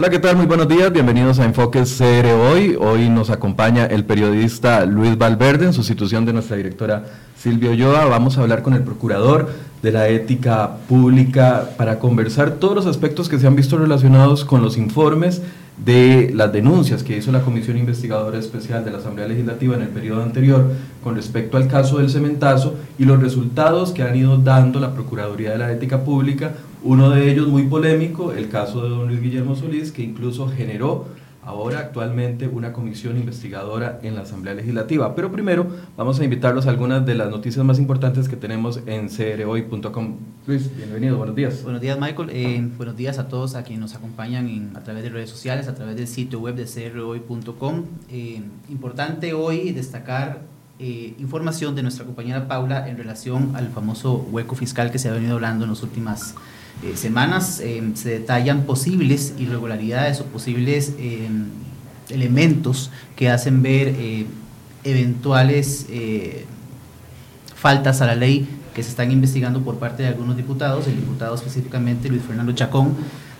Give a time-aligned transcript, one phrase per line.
[0.00, 0.34] Hola, ¿qué tal?
[0.34, 2.74] Muy buenos días, bienvenidos a Enfoques CR Hoy.
[2.80, 7.04] Hoy nos acompaña el periodista Luis Valverde en sustitución de nuestra directora
[7.36, 8.06] Silvio Oyoa.
[8.06, 9.50] Vamos a hablar con el procurador
[9.82, 14.62] de la ética pública para conversar todos los aspectos que se han visto relacionados con
[14.62, 15.42] los informes
[15.84, 19.88] de las denuncias que hizo la Comisión Investigadora Especial de la Asamblea Legislativa en el
[19.88, 20.70] periodo anterior
[21.02, 25.52] con respecto al caso del cementazo y los resultados que han ido dando la Procuraduría
[25.52, 26.52] de la Ética Pública,
[26.82, 31.06] uno de ellos muy polémico, el caso de don Luis Guillermo Solís, que incluso generó
[31.42, 35.14] ahora actualmente una comisión investigadora en la Asamblea Legislativa.
[35.14, 39.08] Pero primero vamos a invitarlos a algunas de las noticias más importantes que tenemos en
[39.08, 40.16] crhoy.com.
[40.46, 41.62] Luis, bienvenido, buenos días.
[41.62, 42.30] Buenos días, Michael.
[42.32, 45.74] Eh, buenos días a todos a quienes nos acompañan a través de redes sociales, a
[45.74, 47.84] través del sitio web de crhoy.com.
[48.10, 50.42] Eh, importante hoy destacar
[50.82, 55.12] eh, información de nuestra compañera Paula en relación al famoso hueco fiscal que se ha
[55.12, 56.34] venido hablando en las últimas
[56.82, 61.28] eh, semanas eh, se detallan posibles irregularidades o posibles eh,
[62.08, 63.94] elementos que hacen ver
[64.82, 65.86] eventuales
[67.54, 70.86] faltas a la ley que se están investigando por parte de algunos diputados.
[70.86, 72.94] El diputado específicamente, Luis Fernando Chacón,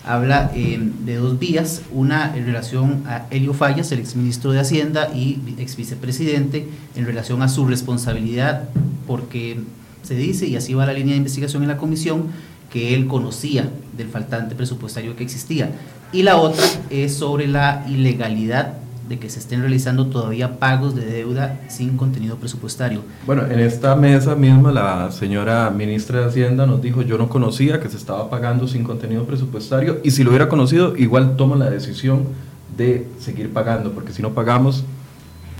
[0.05, 5.41] habla de dos vías, una en relación a Helio Fallas, el exministro de Hacienda y
[5.57, 8.69] ex vicepresidente, en relación a su responsabilidad,
[9.07, 9.59] porque
[10.03, 12.27] se dice, y así va la línea de investigación en la comisión,
[12.71, 15.71] que él conocía del faltante presupuestario que existía.
[16.13, 18.75] Y la otra es sobre la ilegalidad
[19.11, 23.01] de que se estén realizando todavía pagos de deuda sin contenido presupuestario.
[23.25, 27.81] Bueno, en esta mesa misma la señora ministra de Hacienda nos dijo, yo no conocía
[27.81, 31.69] que se estaba pagando sin contenido presupuestario y si lo hubiera conocido, igual toma la
[31.69, 32.23] decisión
[32.77, 34.85] de seguir pagando, porque si no pagamos,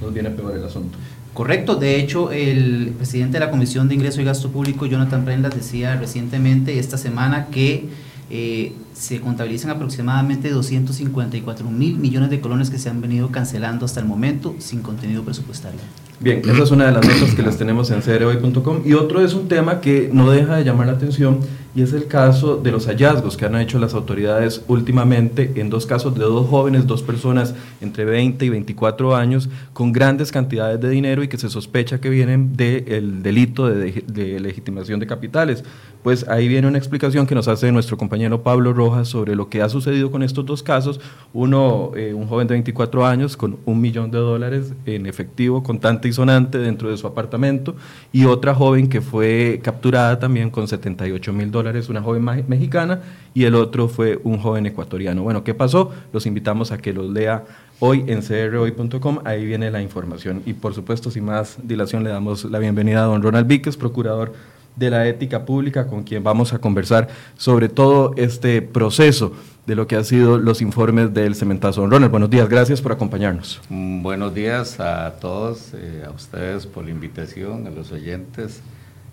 [0.02, 0.98] nos viene peor el asunto.
[1.34, 5.56] Correcto, de hecho el presidente de la Comisión de Ingreso y Gasto Público, Jonathan Prendas,
[5.56, 7.88] decía recientemente esta semana que
[8.30, 14.00] eh, se contabilizan aproximadamente 254 mil millones de colones que se han venido cancelando hasta
[14.00, 15.80] el momento sin contenido presupuestario.
[16.20, 19.34] Bien, esa es una de las notas que les tenemos en crhoy.com y otro es
[19.34, 21.40] un tema que no deja de llamar la atención
[21.74, 25.86] y es el caso de los hallazgos que han hecho las autoridades últimamente en dos
[25.86, 30.90] casos de dos jóvenes, dos personas entre 20 y 24 años con grandes cantidades de
[30.90, 35.64] dinero y que se sospecha que vienen del delito de, legitimación de capitales.
[36.04, 39.62] Pues ahí viene una explicación que nos hace nuestro compañero Pablo Rojas sobre lo que
[39.62, 41.00] ha sucedido con estos dos casos.
[41.32, 46.08] Uno, eh, un joven de 24 años con un millón de dólares en efectivo, contante
[46.08, 47.76] y sonante dentro de su apartamento
[48.12, 53.02] y otra joven que fue capturada también con 78 mil dólares es una joven mexicana,
[53.34, 55.24] y el otro fue un joven ecuatoriano.
[55.24, 55.92] Bueno, ¿qué pasó?
[56.12, 57.44] Los invitamos a que los lea
[57.80, 60.42] hoy en crhoy.com, ahí viene la información.
[60.46, 64.34] Y por supuesto, sin más dilación, le damos la bienvenida a don Ronald Víquez, procurador
[64.76, 69.34] de la ética pública, con quien vamos a conversar sobre todo este proceso
[69.66, 71.82] de lo que han sido los informes del cementazo.
[71.82, 73.62] Don Ronald, buenos días, gracias por acompañarnos.
[73.70, 78.62] Mm, buenos días a todos, eh, a ustedes por la invitación, a los oyentes.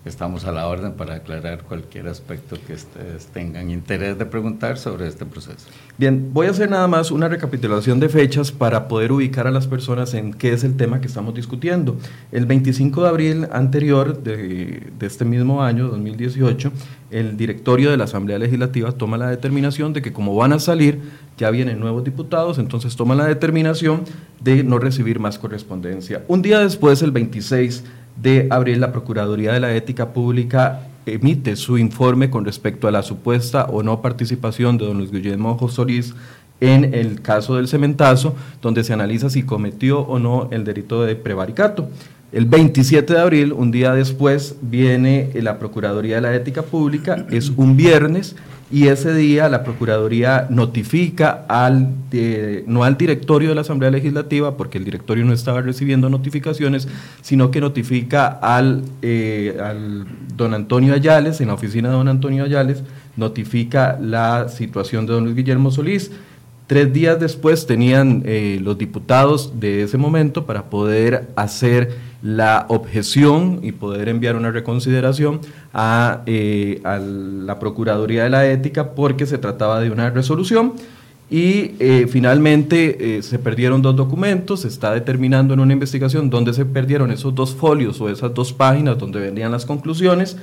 [0.09, 5.07] Estamos a la orden para aclarar cualquier aspecto que ustedes tengan interés de preguntar sobre
[5.07, 5.67] este proceso.
[5.99, 9.67] Bien, voy a hacer nada más una recapitulación de fechas para poder ubicar a las
[9.67, 11.95] personas en qué es el tema que estamos discutiendo.
[12.31, 16.71] El 25 de abril anterior de, de este mismo año, 2018,
[17.11, 20.99] el directorio de la Asamblea Legislativa toma la determinación de que como van a salir,
[21.37, 24.03] ya vienen nuevos diputados, entonces toma la determinación
[24.41, 26.23] de no recibir más correspondencia.
[26.27, 27.83] Un día después, el 26
[28.21, 33.03] de abril, la Procuraduría de la Ética Pública emite su informe con respecto a la
[33.03, 36.13] supuesta o no participación de don Luis Guillermo Solís
[36.61, 41.15] en el caso del cementazo, donde se analiza si cometió o no el delito de
[41.15, 41.89] prevaricato.
[42.31, 47.49] El 27 de abril, un día después, viene la Procuraduría de la Ética Pública, es
[47.49, 48.35] un viernes,
[48.71, 51.89] y ese día la Procuraduría notifica al,
[52.67, 56.87] no al directorio de la Asamblea Legislativa, porque el directorio no estaba recibiendo notificaciones,
[57.21, 60.05] sino que notifica al, eh, al
[60.35, 62.83] don Antonio Ayales, en la oficina de don Antonio Ayales,
[63.17, 66.11] notifica la situación de don Luis Guillermo Solís.
[66.67, 73.59] Tres días después tenían eh, los diputados de ese momento para poder hacer la objeción
[73.63, 75.39] y poder enviar una reconsideración
[75.73, 80.73] a, eh, a, la Procuraduría de la Ética porque se trataba de una resolución
[81.31, 86.53] y eh, finalmente eh, se perdieron dos documentos, se está determinando en una investigación dónde
[86.53, 90.37] se perdieron esos dos folios o esas dos páginas donde venían las conclusiones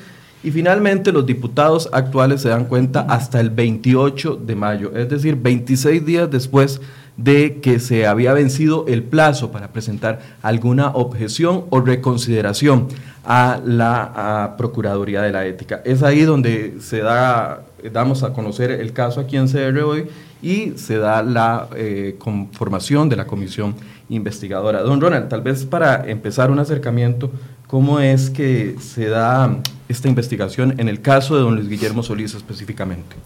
[0.45, 5.35] y finalmente los diputados actuales se dan cuenta hasta el 28 de mayo, es decir,
[5.35, 6.81] 26 días después
[7.17, 12.89] de que se había vencido el plazo para presentar alguna objeción o reconsideración
[13.25, 15.81] a la Procuraduría de la Ética.
[15.85, 20.07] Es ahí donde se da damos a conocer el caso aquí en CR hoy
[20.43, 23.75] y se da la eh, conformación de la comisión
[24.09, 24.83] investigadora.
[24.83, 27.31] Don Ronald, tal vez para empezar un acercamiento,
[27.67, 29.57] ¿cómo es que se da
[29.89, 33.17] esta investigación en el caso de don Luis Guillermo Solís específicamente?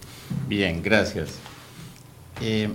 [0.49, 1.39] Bien, gracias.
[2.41, 2.69] Eh,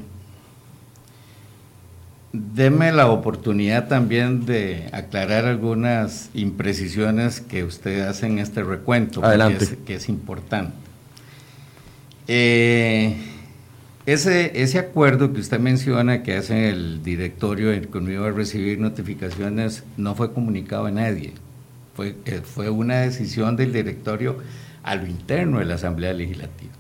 [2.53, 9.77] deme la oportunidad también de aclarar algunas imprecisiones que usted hace en este recuento, Adelante.
[9.85, 10.73] Que, es, importante.
[12.27, 13.15] Eh,
[14.05, 18.79] ese, ese acuerdo que usted menciona que hace el directorio que no iba a recibir
[18.79, 21.33] notificaciones no fue comunicado a nadie.
[21.95, 24.37] Fue, eh, fue una decisión del directorio
[24.83, 26.73] a lo interno de la Asamblea Legislativa.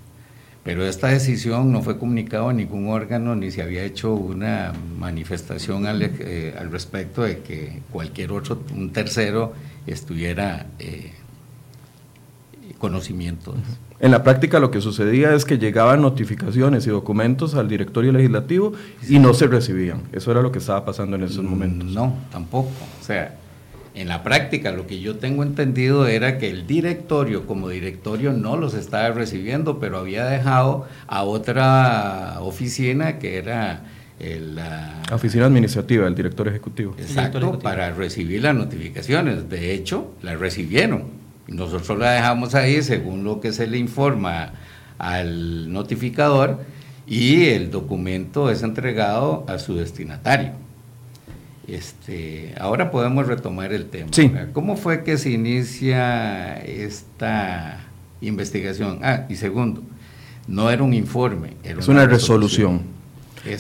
[0.65, 5.85] Pero esta decisión no fue comunicada a ningún órgano ni se había hecho una manifestación
[5.85, 9.53] al, eh, al respecto de que cualquier otro, un tercero,
[9.85, 11.13] estuviera eh,
[12.79, 13.53] conocimiento.
[13.99, 18.73] En la práctica lo que sucedía es que llegaban notificaciones y documentos al directorio legislativo
[19.07, 20.01] y no se recibían.
[20.13, 21.89] Eso era lo que estaba pasando en esos mm, momentos.
[21.89, 22.69] No, tampoco.
[22.99, 23.35] O sea,
[23.95, 28.57] en la práctica, lo que yo tengo entendido era que el directorio como directorio no
[28.57, 33.83] los estaba recibiendo, pero había dejado a otra oficina que era
[34.19, 36.95] la oficina administrativa del director ejecutivo.
[36.97, 39.49] Exacto, para recibir las notificaciones.
[39.49, 41.05] De hecho, las recibieron.
[41.47, 44.53] Nosotros la dejamos ahí según lo que se le informa
[44.97, 46.59] al notificador
[47.07, 50.64] y el documento es entregado a su destinatario.
[51.67, 54.11] Este, ahora podemos retomar el tema.
[54.53, 57.85] ¿Cómo fue que se inicia esta
[58.21, 58.99] investigación?
[59.03, 59.81] Ah, y segundo,
[60.47, 62.95] no era un informe, era es una, resolución.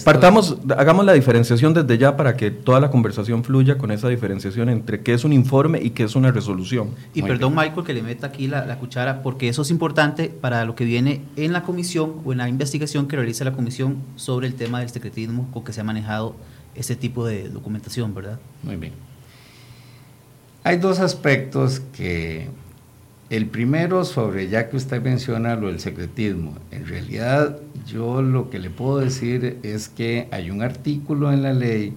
[0.03, 4.69] Partamos, hagamos la diferenciación desde ya para que toda la conversación fluya con esa diferenciación
[4.69, 6.89] entre qué es un informe y qué es una resolución.
[7.13, 10.65] Y perdón, Michael, que le meta aquí la, la, cuchara, porque eso es importante para
[10.65, 14.47] lo que viene en la comisión o en la investigación que realiza la comisión sobre
[14.47, 16.35] el tema del secretismo con que se ha manejado
[16.75, 18.39] ese tipo de documentación, ¿verdad?
[18.63, 18.93] Muy bien.
[20.63, 22.47] Hay dos aspectos que
[23.29, 28.59] el primero sobre, ya que usted menciona lo del secretismo, en realidad yo lo que
[28.59, 31.93] le puedo decir es que hay un artículo en la ley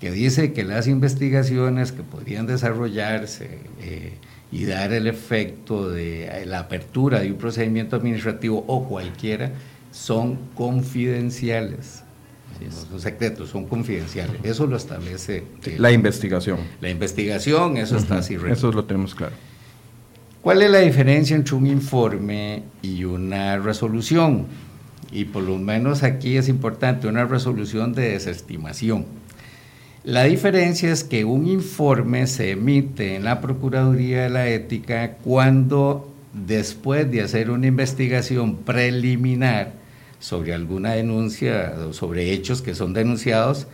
[0.00, 4.14] que dice que las investigaciones que podrían desarrollarse eh,
[4.50, 9.52] y dar el efecto de la apertura de un procedimiento administrativo o cualquiera
[9.92, 12.02] son confidenciales
[12.70, 14.36] son secretos, son confidenciales.
[14.42, 15.44] Eso lo establece.
[15.78, 16.58] la investigación.
[16.80, 18.36] La investigación, eso está así.
[18.48, 19.34] Eso lo tenemos claro.
[20.42, 24.46] ¿Cuál es la diferencia entre un informe y una resolución?
[25.12, 29.04] Y por lo menos aquí es importante una resolución de desestimación.
[30.04, 36.12] La diferencia es que un informe se emite en la Procuraduría de la Ética cuando
[36.32, 39.74] después de hacer una investigación preliminar
[40.22, 43.66] sobre alguna denuncia o sobre hechos que son denunciados,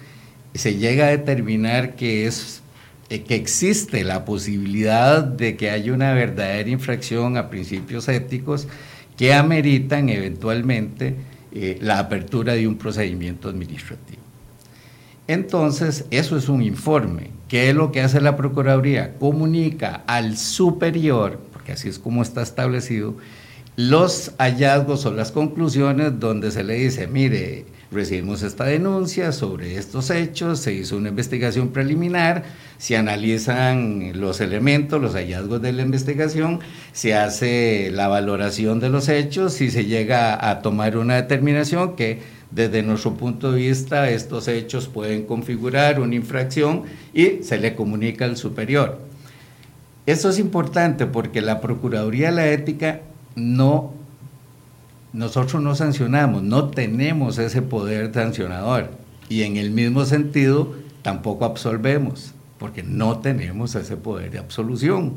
[0.55, 2.63] se llega a determinar que, es,
[3.11, 8.67] eh, que existe la posibilidad de que haya una verdadera infracción a principios éticos
[9.19, 11.17] que ameritan eventualmente
[11.53, 14.23] eh, la apertura de un procedimiento administrativo.
[15.27, 17.31] Entonces, eso es un informe.
[17.49, 19.17] ¿Qué es lo que hace la Procuraduría?
[19.19, 23.17] Comunica al superior, porque así es como está establecido,
[23.79, 30.11] los hallazgos o las conclusiones donde se le dice, mire, recibimos esta denuncia sobre estos
[30.11, 32.43] hechos, se hizo una investigación preliminar,
[32.79, 36.59] se analizan los elementos, los hallazgos de la investigación,
[36.93, 42.19] se hace la valoración de los hechos y se llega a tomar una determinación que
[42.51, 46.83] desde nuestro punto de vista estos hechos pueden configurar una infracción
[47.15, 48.99] y se le comunica al superior.
[50.05, 53.03] Esto es importante porque la Procuraduría de la Ética
[53.39, 53.93] no,
[55.13, 58.91] nosotros no sancionamos, no tenemos ese poder sancionador.
[59.29, 65.15] Y en el mismo sentido, tampoco absolvemos, porque no tenemos ese poder de absolución.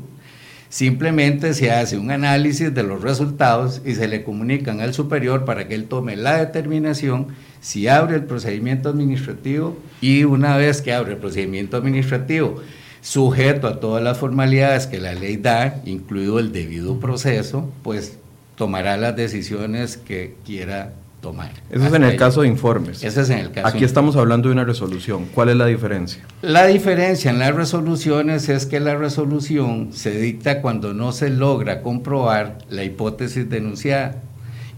[0.68, 5.68] Simplemente se hace un análisis de los resultados y se le comunican al superior para
[5.68, 7.26] que él tome la determinación
[7.60, 12.62] si abre el procedimiento administrativo y una vez que abre el procedimiento administrativo,
[13.02, 18.16] sujeto a todas las formalidades que la ley da, incluido el debido proceso, pues
[18.56, 21.50] tomará las decisiones que quiera tomar.
[21.70, 23.02] Eso es en el caso de informes.
[23.02, 23.66] Ese es en el caso.
[23.66, 25.26] Aquí estamos hablando de una resolución.
[25.34, 26.22] ¿Cuál es la diferencia?
[26.42, 31.82] La diferencia en las resoluciones es que la resolución se dicta cuando no se logra
[31.82, 34.16] comprobar la hipótesis denunciada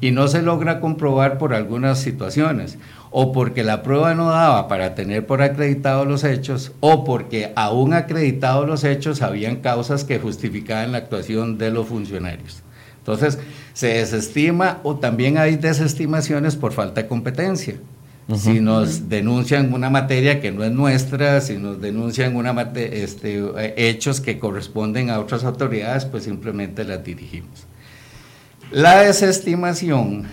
[0.01, 2.79] y no se logra comprobar por algunas situaciones
[3.17, 7.95] o porque la prueba no daba para tener por acreditados los hechos, o porque aún
[7.95, 12.65] acreditados los hechos habían causas que justificaban la actuación de los funcionarios.
[12.99, 13.39] Entonces,
[13.73, 17.77] se desestima o también hay desestimaciones por falta de competencia.
[18.35, 23.45] Si nos denuncian una materia que no es nuestra, si nos denuncian una este,
[23.77, 27.69] hechos que corresponden a otras autoridades, pues simplemente las dirigimos.
[28.73, 30.27] La desestimación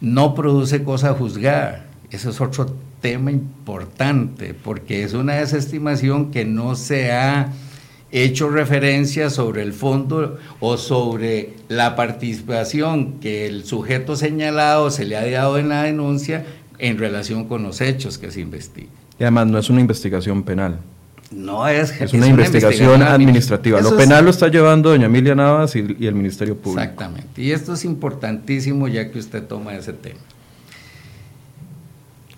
[0.00, 1.86] no produce cosa juzgada.
[2.10, 7.52] Ese es otro tema importante, porque es una desestimación que no se ha
[8.10, 15.16] hecho referencia sobre el fondo o sobre la participación que el sujeto señalado se le
[15.16, 16.46] ha dado en la denuncia
[16.78, 18.90] en relación con los hechos que se investigan.
[19.18, 20.78] Y además no es una investigación penal.
[21.30, 23.82] No es, es, una, investigación, administrativa.
[23.82, 26.80] lo penal lo está llevando doña Emilia Navas y, y el Ministerio Público.
[26.80, 27.42] Exactamente.
[27.42, 30.20] Y esto es importantísimo ya que usted toma ese tema.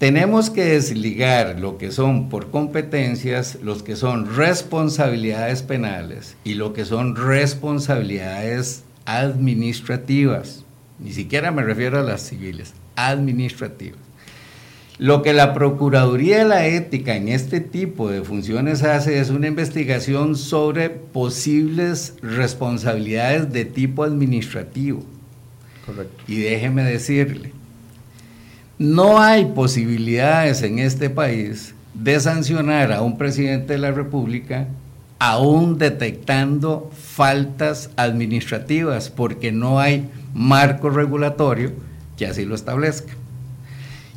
[0.01, 6.73] Tenemos que desligar lo que son por competencias, los que son responsabilidades penales y lo
[6.73, 10.65] que son responsabilidades administrativas.
[10.99, 14.01] Ni siquiera me refiero a las civiles, administrativas.
[15.01, 19.47] Lo que la Procuraduría de la Ética en este tipo de funciones hace es una
[19.47, 25.03] investigación sobre posibles responsabilidades de tipo administrativo.
[25.87, 26.23] Correcto.
[26.29, 27.55] Y déjeme decirle,
[28.79, 34.69] no hay posibilidades en este país de sancionar a un presidente de la República
[35.19, 41.73] aún detectando faltas administrativas, porque no hay marco regulatorio
[42.19, 43.15] que así lo establezca.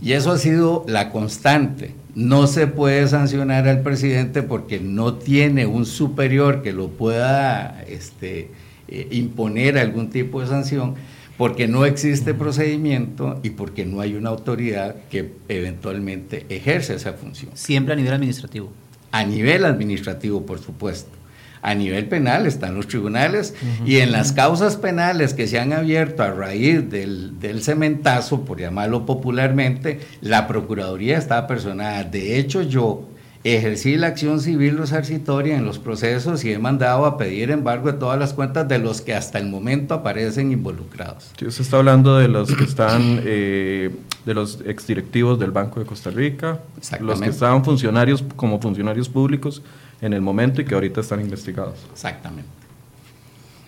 [0.03, 1.95] Y eso ha sido la constante.
[2.13, 8.50] No se puede sancionar al presidente porque no tiene un superior que lo pueda este,
[8.89, 10.95] eh, imponer algún tipo de sanción
[11.38, 17.51] porque no existe procedimiento y porque no hay una autoridad que eventualmente ejerce esa función.
[17.53, 18.72] Siempre a nivel administrativo.
[19.12, 21.22] A nivel administrativo, por supuesto.
[21.63, 23.55] A nivel penal están los tribunales
[23.86, 28.60] y en las causas penales que se han abierto a raíz del, del, cementazo, por
[28.60, 32.03] llamarlo popularmente, la Procuraduría está personada.
[32.03, 33.08] De hecho, yo
[33.43, 37.98] ejercí la acción civil resarcitoria en los procesos y he mandado a pedir embargo de
[37.98, 41.32] todas las cuentas de los que hasta el momento aparecen involucrados.
[41.38, 43.89] Sí, usted está hablando de los que están, eh,
[44.25, 46.60] de los exdirectivos del Banco de Costa Rica,
[47.01, 49.62] los que estaban funcionarios como funcionarios públicos
[50.03, 51.79] en el momento y que ahorita están investigados.
[51.91, 52.50] Exactamente.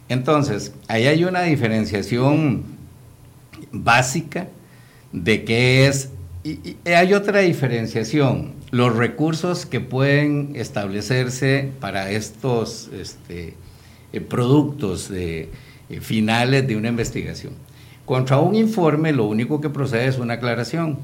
[0.08, 2.64] Entonces, ahí hay una diferenciación
[3.72, 4.48] básica
[5.12, 6.10] de qué es,
[6.44, 13.54] y hay otra diferenciación los recursos que pueden establecerse para estos este,
[14.12, 15.50] eh, productos eh,
[16.02, 17.54] finales de una investigación.
[18.06, 20.98] Contra un informe lo único que procede es una aclaración.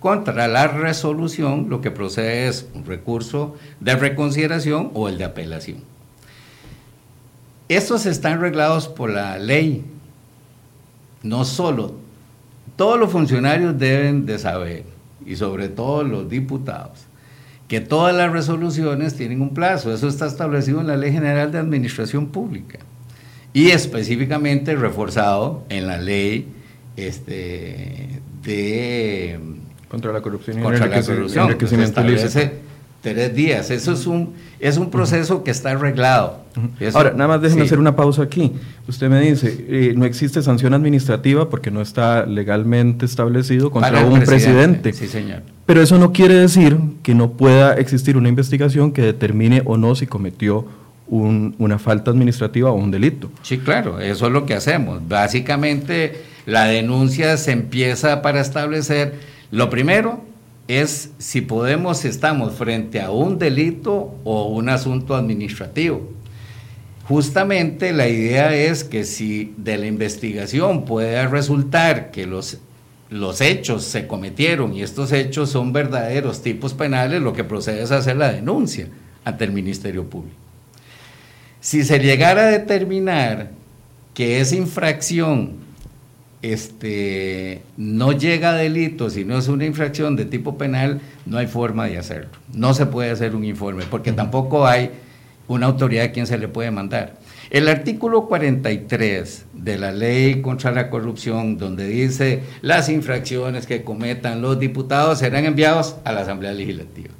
[0.00, 5.78] Contra la resolución lo que procede es un recurso de reconsideración o el de apelación.
[7.68, 9.84] Estos están reglados por la ley.
[11.22, 11.96] No solo,
[12.76, 14.84] todos los funcionarios deben de saber,
[15.26, 17.00] y sobre todo los diputados,
[17.66, 19.92] que todas las resoluciones tienen un plazo.
[19.92, 22.78] Eso está establecido en la Ley General de Administración Pública
[23.52, 26.46] y específicamente reforzado en la ley
[26.96, 29.38] este, de
[29.88, 31.56] contra la corrupción y contra la corrupción,
[33.00, 33.70] tres días.
[33.70, 36.42] Eso es un, es un proceso que está arreglado.
[36.94, 38.52] Ahora, nada más déjenme hacer una pausa aquí.
[38.88, 44.20] Usted me dice, eh, no existe sanción administrativa porque no está legalmente establecido contra un
[44.20, 44.92] presidente.
[44.92, 45.42] Sí, señor.
[45.66, 49.94] Pero eso no quiere decir que no pueda existir una investigación que determine o no
[49.94, 50.66] si cometió
[51.10, 53.30] una falta administrativa o un delito.
[53.42, 55.06] Sí, claro, eso es lo que hacemos.
[55.08, 59.14] Básicamente, la denuncia se empieza para establecer,
[59.50, 60.22] lo primero,
[60.68, 66.12] es si podemos, estamos frente a un delito o un asunto administrativo.
[67.08, 72.58] Justamente la idea es que si de la investigación puede resultar que los,
[73.08, 77.90] los hechos se cometieron y estos hechos son verdaderos tipos penales, lo que procede es
[77.90, 78.88] hacer la denuncia
[79.24, 80.36] ante el Ministerio Público.
[81.60, 83.52] Si se llegara a determinar
[84.12, 85.67] que esa infracción
[86.42, 91.46] este, no llega a delito, si no es una infracción de tipo penal, no hay
[91.46, 92.30] forma de hacerlo.
[92.52, 94.90] No se puede hacer un informe, porque tampoco hay
[95.48, 97.16] una autoridad a quien se le puede mandar.
[97.50, 104.42] El artículo 43 de la ley contra la corrupción, donde dice las infracciones que cometan
[104.42, 107.14] los diputados serán enviados a la Asamblea Legislativa.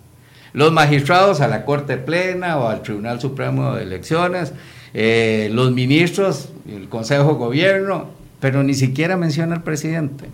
[0.53, 4.53] Los magistrados a la Corte Plena o al Tribunal Supremo de Elecciones,
[4.93, 10.26] eh, los ministros, el Consejo de Gobierno, pero ni siquiera menciona al presidente.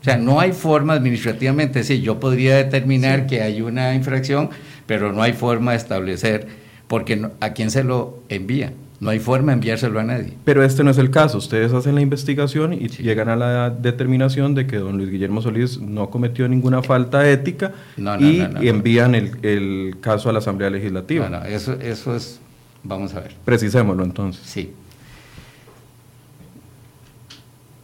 [0.00, 4.48] O sea, no hay forma administrativamente, sí, yo podría determinar que hay una infracción,
[4.86, 6.46] pero no hay forma de establecer
[6.88, 8.72] porque a quién se lo envía.
[8.98, 10.34] No hay forma de enviárselo a nadie.
[10.44, 11.38] Pero este no es el caso.
[11.38, 15.80] Ustedes hacen la investigación y llegan a la determinación de que don Luis Guillermo Solís
[15.80, 21.30] no cometió ninguna falta ética y, envían el, el, caso a la Asamblea Legislativa.
[21.30, 22.40] No, no, eso, eso es,
[22.82, 23.32] vamos a ver.
[23.44, 24.42] Precisémoslo entonces.
[24.44, 24.70] Sí.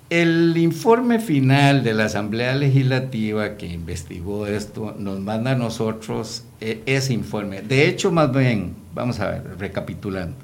[0.09, 6.81] El informe final de la Asamblea Legislativa que investigó esto nos manda a nosotros eh,
[6.87, 7.63] ese informe.
[7.63, 10.37] De hecho, más bien, vamos a ver, recapitulando.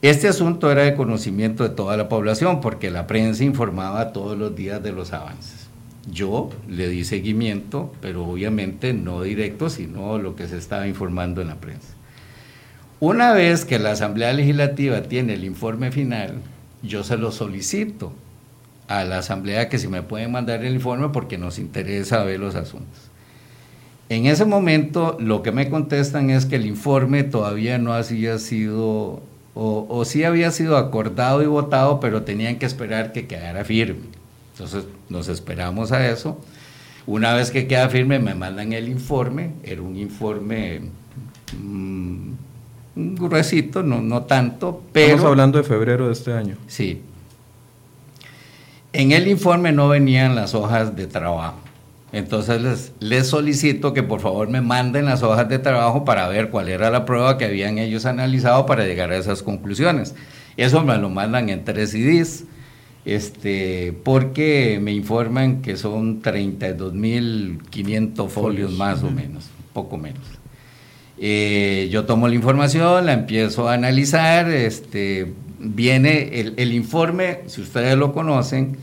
[0.00, 4.56] Este asunto era de conocimiento de toda la población porque la prensa informaba todos los
[4.56, 5.68] días de los avances.
[6.10, 11.48] Yo le di seguimiento, pero obviamente no directo, sino lo que se estaba informando en
[11.48, 11.88] la prensa.
[13.00, 16.36] Una vez que la Asamblea Legislativa tiene el informe final,
[16.82, 18.14] yo se lo solicito
[18.88, 22.54] a la Asamblea que si me pueden mandar el informe porque nos interesa ver los
[22.54, 23.10] asuntos.
[24.08, 29.22] En ese momento lo que me contestan es que el informe todavía no había sido
[29.54, 34.00] o, o sí había sido acordado y votado, pero tenían que esperar que quedara firme.
[34.52, 36.38] Entonces nos esperamos a eso.
[37.06, 40.82] Una vez que queda firme me mandan el informe, era un informe
[41.58, 42.32] mmm,
[42.94, 45.08] gruesito, no, no tanto, pero...
[45.08, 46.56] Estamos hablando de febrero de este año.
[46.66, 47.02] Sí.
[48.92, 51.58] En el informe no venían las hojas de trabajo.
[52.12, 56.68] Entonces les, solicito que por favor me manden las hojas de trabajo para ver cuál
[56.68, 60.14] era la prueba que habían ellos analizado para llegar a esas conclusiones.
[60.58, 62.44] Eso me lo mandan en tres CDs,
[63.06, 70.20] este, porque me informan que son 32.500 folios más o menos, poco menos.
[71.16, 75.32] Eh, yo tomo la información, la empiezo a analizar, este,
[75.62, 78.76] viene el, informe, si ustedes lo conocen,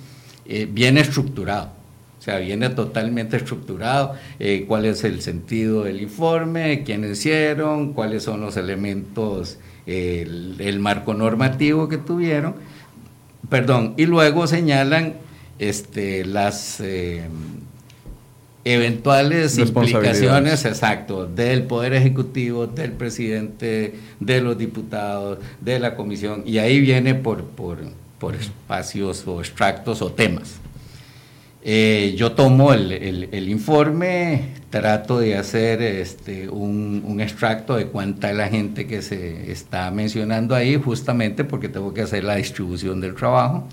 [0.46, 1.80] eh, viene estructurado
[2.20, 8.24] o sea, viene totalmente estructurado eh, cuál es el sentido del informe, quiénes hicieron, cuáles
[8.24, 12.56] son los elementos, el, marco normativo que tuvieron.
[13.50, 15.14] Perdón, y luego señalan
[15.60, 17.22] este, las eh,
[18.64, 26.58] eventuales implicaciones, exacto, del Poder Ejecutivo, del presidente, de los diputados, de la comisión, y
[26.58, 27.80] ahí viene por, por,
[28.20, 30.60] por espacios o extractos o temas.
[31.62, 38.48] Eh, yo tomo el, informe, trato de hacer este, un, extracto de cuánta es la
[38.48, 43.68] gente que se está mencionando ahí, justamente porque tengo que hacer la distribución del trabajo.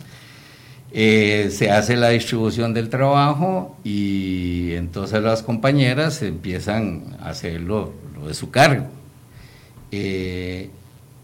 [0.92, 8.29] Eh, se hace la distribución del trabajo y entonces las compañeras empiezan a hacerlo lo
[8.29, 8.87] de su cargo.
[9.92, 10.70] Eh,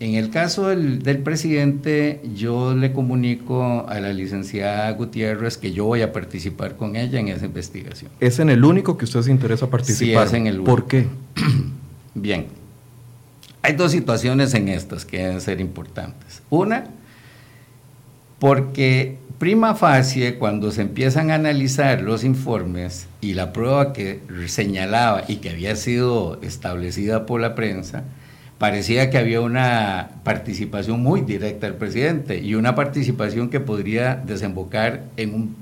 [0.02, 6.02] en el caso del, presidente, yo le comunico a la licenciada Gutiérrez que yo voy
[6.02, 8.10] a participar con ella en esa investigación.
[8.18, 10.28] ¿Es en el único que usted se interesa participar?
[10.28, 10.70] Sí, es en el único.
[10.72, 11.06] ¿Por qué?
[12.14, 12.46] Bien.
[13.62, 16.42] Hay dos situaciones en estas que deben ser importantes.
[16.50, 16.84] Una,
[18.42, 25.22] porque prima facie, cuando se empiezan a analizar los informes y la prueba que señalaba
[25.28, 28.02] y que había sido establecida por la prensa,
[28.58, 35.04] parecía que había una participación muy directa del presidente y una participación que podría desembocar
[35.16, 35.56] en un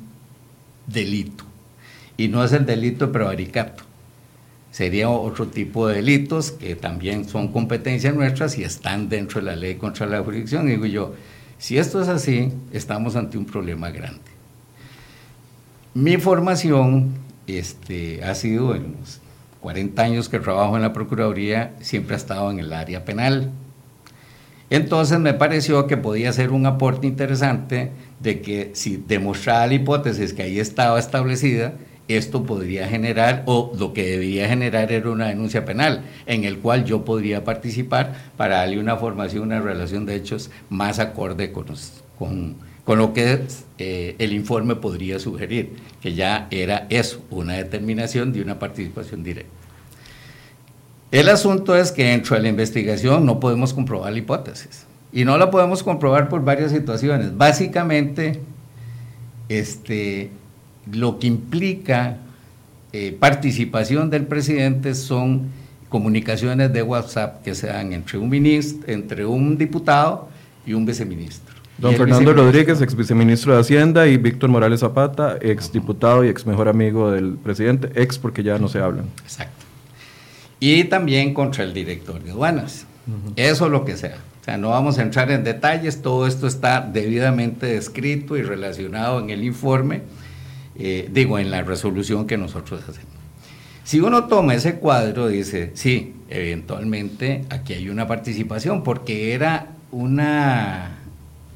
[0.87, 1.45] delito.
[2.17, 3.83] Y no es el delito de prevaricato.
[4.71, 9.57] Sería otro tipo de delitos que también son competencias nuestras y están dentro de la
[9.57, 10.67] ley contra la jurisdicción.
[10.67, 11.13] digo yo,
[11.61, 14.19] si esto es así, estamos ante un problema grande.
[15.93, 17.11] Mi formación
[17.47, 19.21] este, ha sido en los
[19.61, 23.51] 40 años que trabajo en la Procuraduría, siempre ha estado en el área penal.
[24.71, 30.33] Entonces me pareció que podía ser un aporte interesante de que si demostraba la hipótesis
[30.33, 31.75] que ahí estaba establecida,
[32.17, 36.85] esto podría generar, o lo que debería generar era una denuncia penal, en el cual
[36.85, 41.67] yo podría participar para darle una formación, una relación de hechos más acorde con,
[42.19, 43.43] con, con lo que
[43.79, 45.71] eh, el informe podría sugerir,
[46.01, 49.51] que ya era eso, una determinación de una participación directa.
[51.11, 54.87] El asunto es que dentro de la investigación no podemos comprobar la hipótesis.
[55.13, 57.37] Y no la podemos comprobar por varias situaciones.
[57.37, 58.41] Básicamente,
[59.49, 60.31] este,
[60.91, 62.19] lo que implica
[62.93, 65.49] eh, participación del presidente son
[65.89, 70.29] comunicaciones de WhatsApp que se dan entre un ministro, entre un diputado
[70.65, 71.55] y un viceministro.
[71.79, 76.47] Don Fernando Rodríguez, ex viceministro de Hacienda, y Víctor Morales Zapata, ex diputado y ex
[76.47, 79.07] mejor amigo del presidente, ex porque ya no se hablan.
[79.23, 79.65] Exacto.
[80.61, 82.87] Y también contra el director de aduanas.
[83.35, 84.19] Eso es lo que sea.
[84.43, 89.19] O sea, no vamos a entrar en detalles, todo esto está debidamente descrito y relacionado
[89.19, 90.03] en el informe,
[90.83, 93.11] eh, digo, en la resolución que nosotros hacemos.
[93.85, 100.99] Si uno toma ese cuadro, dice, sí, eventualmente aquí hay una participación, porque era una...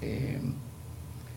[0.03, 0.41] Eh,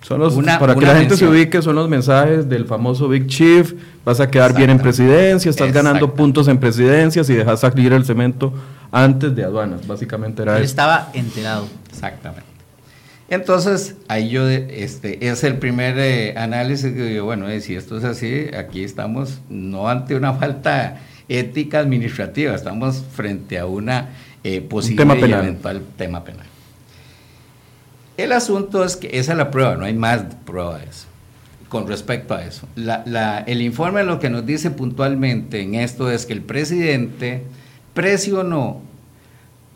[0.01, 3.73] son los, para que la gente se ubique, son los mensajes del famoso Big Chief,
[4.05, 8.05] vas a quedar bien en presidencia, estás ganando puntos en presidencias y dejas salir el
[8.05, 8.53] cemento
[8.91, 11.67] antes de aduanas, básicamente era Él estaba enterado.
[11.89, 12.56] Exactamente.
[13.29, 17.97] Entonces, ahí yo, este, es el primer eh, análisis que digo, bueno, eh, si esto
[17.97, 24.09] es así, aquí estamos no ante una falta ética administrativa, estamos frente a una
[24.45, 26.45] eh, posible tema eventual tema penal.
[28.15, 31.07] El asunto es que esa es la prueba, no hay más prueba de eso.
[31.67, 32.65] Con respecto a eso,
[33.45, 37.43] el informe lo que nos dice puntualmente en esto es que el presidente
[37.93, 38.81] presionó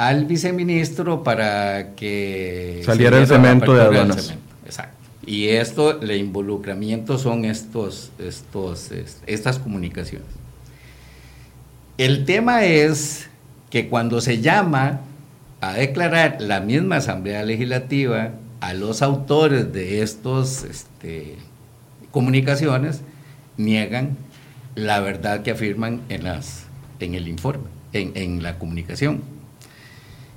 [0.01, 4.33] al viceministro para que saliera el cemento de aduanas.
[4.65, 4.97] Exacto.
[5.27, 8.89] Y esto, el involucramiento son estos, estos,
[9.27, 10.27] estas comunicaciones.
[11.99, 13.29] El tema es
[13.69, 15.01] que cuando se llama
[15.61, 21.35] a declarar la misma Asamblea Legislativa a los autores de estas este,
[22.09, 23.01] comunicaciones,
[23.55, 24.17] niegan
[24.73, 26.63] la verdad que afirman en, las,
[26.99, 29.40] en el informe, en, en la comunicación.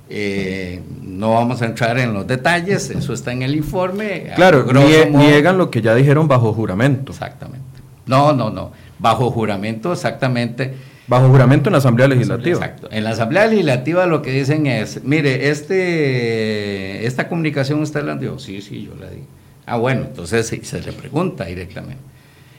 [0.09, 4.31] Eh, no vamos a entrar en los detalles, eso está en el informe.
[4.35, 7.11] Claro, niegan lo que ya dijeron bajo juramento.
[7.11, 7.65] Exactamente.
[8.05, 8.71] No, no, no.
[8.99, 10.73] Bajo juramento, exactamente
[11.07, 12.57] Bajo juramento en la Asamblea Legislativa.
[12.57, 12.87] Exacto.
[12.91, 18.39] En la Asamblea Legislativa lo que dicen es, mire, este, esta comunicación usted la dio.
[18.39, 19.21] Sí, sí, yo la di.
[19.67, 22.01] Ah, bueno, entonces se, le pregunta directamente.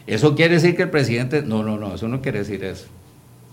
[0.07, 1.43] ¿Eso quiere decir que el presidente...
[1.43, 2.87] No, no, no, eso no quiere decir eso.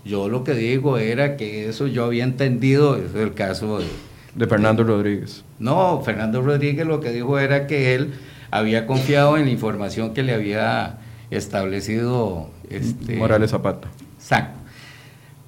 [0.04, 3.86] Yo lo que digo era que eso yo había entendido, es el caso de...
[4.34, 5.44] De Fernando Rodríguez.
[5.58, 8.14] No, Fernando Rodríguez lo que dijo era que él
[8.50, 10.98] había confiado en la información que le había
[11.30, 13.88] establecido este, Morales Zapata.
[14.18, 14.58] Exacto.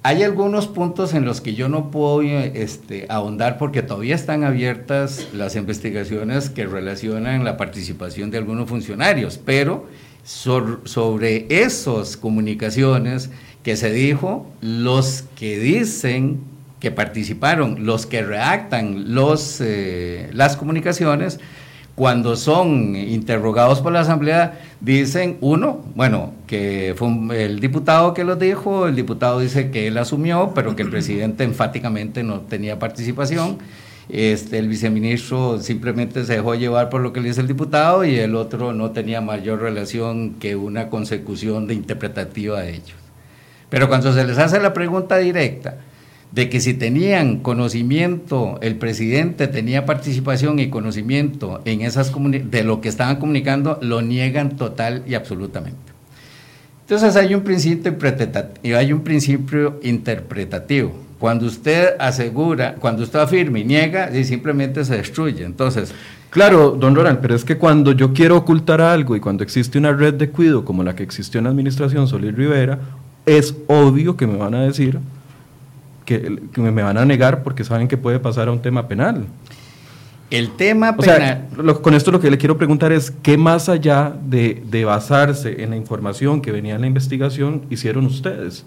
[0.03, 5.27] Hay algunos puntos en los que yo no puedo este, ahondar porque todavía están abiertas
[5.33, 9.87] las investigaciones que relacionan la participación de algunos funcionarios, pero
[10.23, 13.31] sobre esas comunicaciones
[13.67, 16.39] que se dijo, los que dicen
[16.79, 21.41] que participaron, los que redactan los, eh, las comunicaciones,
[21.93, 27.09] cuando son interrogados por la Asamblea, dicen, uno, bueno, que fue
[27.43, 31.43] el diputado que lo dijo, el diputado dice que él asumió, pero que el presidente
[31.43, 33.57] enfáticamente no tenía participación.
[34.07, 38.15] Este, el viceministro simplemente se dejó llevar por lo que le dice el diputado y
[38.15, 43.06] el otro no tenía mayor relación que una consecución de interpretativa de ellos.
[43.69, 45.77] Pero cuando se les hace la pregunta directa,
[46.31, 52.81] de que si tenían conocimiento, el presidente tenía participación y conocimiento en esas de lo
[52.81, 55.77] que estaban comunicando, lo niegan total y absolutamente.
[56.81, 57.41] Entonces hay un
[59.01, 60.95] principio interpretativo.
[61.19, 65.43] Cuando usted asegura, cuando usted afirma y niega, simplemente se destruye.
[65.43, 65.93] Entonces,
[66.29, 69.93] Claro, don Roland, pero es que cuando yo quiero ocultar algo y cuando existe una
[69.93, 72.79] red de cuido como la que existió en la administración Solís Rivera,
[73.27, 74.99] es obvio que me van a decir
[76.05, 79.25] que, me van a negar porque saben que puede pasar a un tema penal.
[80.31, 81.47] El tema penal.
[81.81, 85.69] con esto lo que le quiero preguntar es: ¿qué más allá de, de, basarse en
[85.69, 88.65] la información que venía en la investigación hicieron ustedes?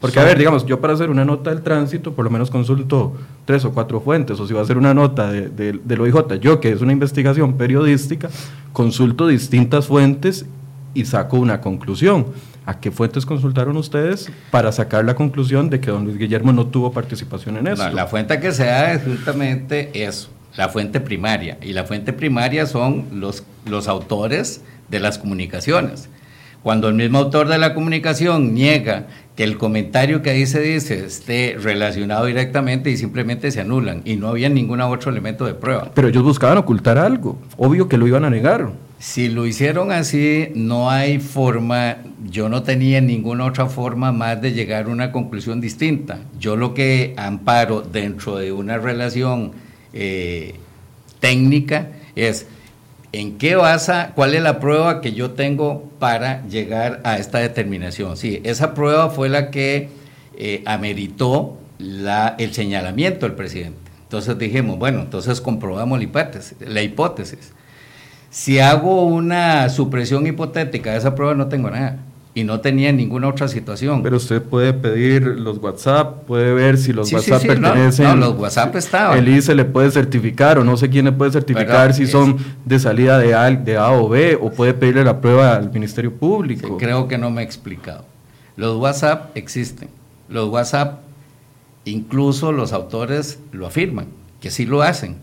[0.00, 3.14] Porque, a ver, digamos, yo para hacer una nota del tránsito, por lo menos consulto
[3.44, 6.38] tres o cuatro fuentes, o si va a hacer una nota de, de, del OIJ,
[6.40, 8.30] yo que es una investigación periodística,
[8.72, 10.46] consulto distintas fuentes
[10.94, 12.26] y saco una conclusión.
[12.68, 16.66] ¿A qué fuentes consultaron ustedes para sacar la conclusión de que don Luis Guillermo no
[16.66, 17.88] tuvo participación en eso?
[17.88, 21.56] la fuente que se da es justamente eso, la fuente primaria.
[21.62, 26.10] Y la fuente primaria son los, los autores de las comunicaciones.
[26.62, 31.06] Cuando el mismo autor de la comunicación niega que el comentario que ahí se dice
[31.06, 35.92] esté relacionado directamente y simplemente se anulan y no había ningún otro elemento de prueba.
[35.94, 38.72] Pero ellos buscaban ocultar algo, obvio que lo iban a negar.
[38.98, 44.52] Si lo hicieron así, no hay forma, yo no tenía ninguna otra forma más de
[44.52, 46.18] llegar a una conclusión distinta.
[46.40, 49.52] Yo lo que amparo dentro de una relación
[49.92, 50.54] eh,
[51.20, 52.46] técnica es
[53.12, 58.16] en qué basa, cuál es la prueba que yo tengo para llegar a esta determinación.
[58.16, 59.90] Sí, esa prueba fue la que
[60.36, 63.78] eh, ameritó la, el señalamiento del presidente.
[64.02, 66.56] Entonces dijimos, bueno, entonces comprobamos la hipótesis.
[66.60, 67.52] La hipótesis.
[68.30, 71.98] Si hago una supresión hipotética de esa prueba, no tengo nada.
[72.34, 74.02] Y no tenía ninguna otra situación.
[74.02, 78.06] Pero usted puede pedir los WhatsApp, puede ver si los WhatsApp pertenecen.
[78.06, 79.18] No, los WhatsApp estaban.
[79.18, 82.78] El ICE le puede certificar, o no sé quién le puede certificar si son de
[82.78, 86.76] salida de A, de A o B, o puede pedirle la prueba al Ministerio Público.
[86.76, 88.04] Creo que no me he explicado.
[88.56, 89.88] Los WhatsApp existen
[90.28, 91.00] los WhatsApp,
[91.84, 94.06] incluso los autores lo afirman,
[94.40, 95.16] que sí lo hacen.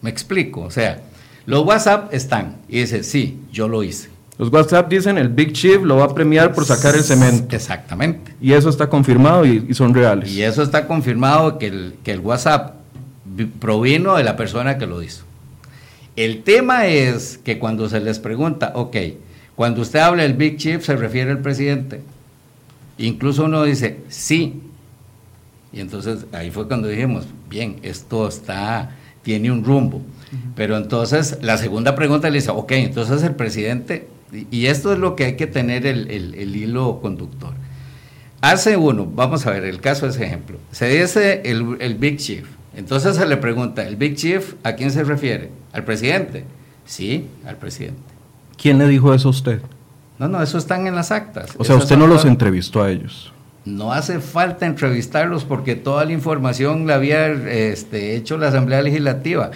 [0.00, 1.02] Me explico, o sea,
[1.48, 4.10] los WhatsApp están y dice, sí, yo lo hice.
[4.36, 7.56] Los WhatsApp dicen el Big Chief lo va a premiar por sacar el cemento.
[7.56, 8.34] Exactamente.
[8.38, 10.30] Y eso está confirmado y, son reales.
[10.30, 12.74] Y eso está confirmado que el, que el WhatsApp
[13.60, 15.24] provino de la persona que lo hizo.
[16.16, 18.96] El tema es que cuando se les pregunta, ok,
[19.56, 22.02] cuando usted habla del Big Chief se refiere al presidente.
[22.98, 24.60] Incluso uno dice, sí.
[25.72, 28.90] Y entonces ahí fue cuando dijimos, bien, esto está,
[29.22, 30.02] tiene un rumbo.
[30.54, 34.08] Pero entonces la segunda pregunta le dice, ok, entonces el presidente,
[34.50, 37.54] y esto es lo que hay que tener el, el, hilo conductor.
[38.40, 42.46] Hace uno, vamos a ver, el caso es ejemplo, se dice el, el Big Chief,
[42.76, 45.50] entonces se le pregunta, ¿el Big Chief a quién se refiere?
[45.72, 46.44] ¿Al presidente?
[46.86, 48.00] Sí, al presidente.
[48.56, 49.60] ¿Quién le dijo eso a usted?
[50.18, 51.50] No, no, eso están en las actas.
[51.58, 53.32] O sea, usted no los entrevistó a ellos.
[53.64, 59.50] No hace falta entrevistarlos porque toda la información la había este, hecho la Asamblea Legislativa.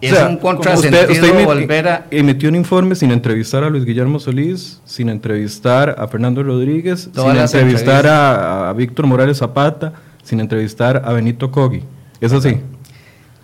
[0.00, 2.06] Es un contrasentido usted, volver a...
[2.10, 7.36] emitió un informe sin entrevistar a Luis Guillermo Solís, sin entrevistar a Fernando Rodríguez, sin
[7.36, 11.82] entrevistar a, a Víctor Morales Zapata, sin entrevistar a Benito Cogui.
[12.20, 12.58] ¿Es así?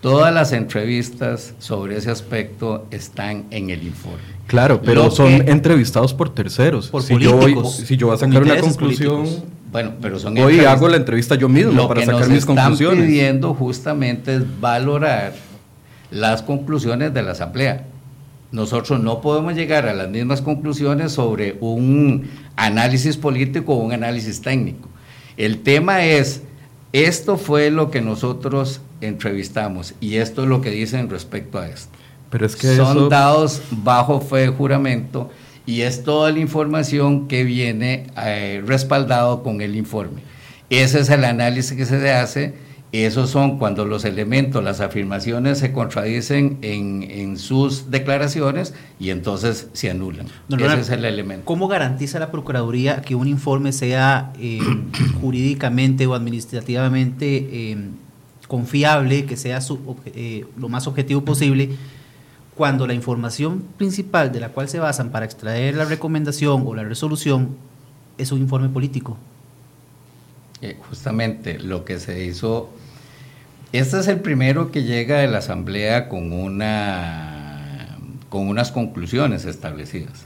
[0.00, 4.36] Todas las entrevistas sobre ese aspecto están en el informe.
[4.46, 6.88] Claro, pero son entrevistados por terceros.
[6.88, 7.78] Por si políticos.
[7.78, 9.26] Yo si yo voy a sacar una conclusión,
[9.72, 12.80] bueno, pero son hoy hago la entrevista yo mismo para sacar mis conclusiones.
[12.80, 15.32] Lo que están pidiendo justamente es valorar
[16.16, 17.86] las conclusiones de la asamblea.
[18.52, 24.40] Nosotros no podemos llegar a las mismas conclusiones sobre un análisis político o un análisis
[24.40, 24.88] técnico.
[25.36, 26.42] El tema es
[26.92, 31.90] esto fue lo que nosotros entrevistamos y esto es lo que dicen respecto a esto.
[32.30, 35.30] Pero es que Son dados bajo fe de juramento
[35.66, 40.22] y es toda la información que viene eh, respaldado con el informe.
[40.70, 42.54] Ese es el análisis que se hace
[42.92, 49.90] esos son cuando los elementos, las afirmaciones se contradicen en, sus declaraciones y entonces se
[49.90, 50.26] anulan.
[50.48, 51.44] Ese es el elemento.
[51.44, 54.60] ¿Cómo garantiza la Procuraduría que un informe sea eh,
[55.20, 57.36] jurídicamente o administrativamente
[57.72, 57.76] eh,
[58.48, 59.60] confiable, que sea
[60.06, 61.70] eh, lo más objetivo posible?
[62.56, 66.84] cuando la información principal de la cual se basan para extraer la recomendación o la
[66.84, 67.50] resolución
[68.16, 69.18] es un informe político.
[70.88, 72.70] Justamente lo que se hizo
[73.72, 80.25] este es el primero que llega de la Asamblea con, una, con unas conclusiones establecidas.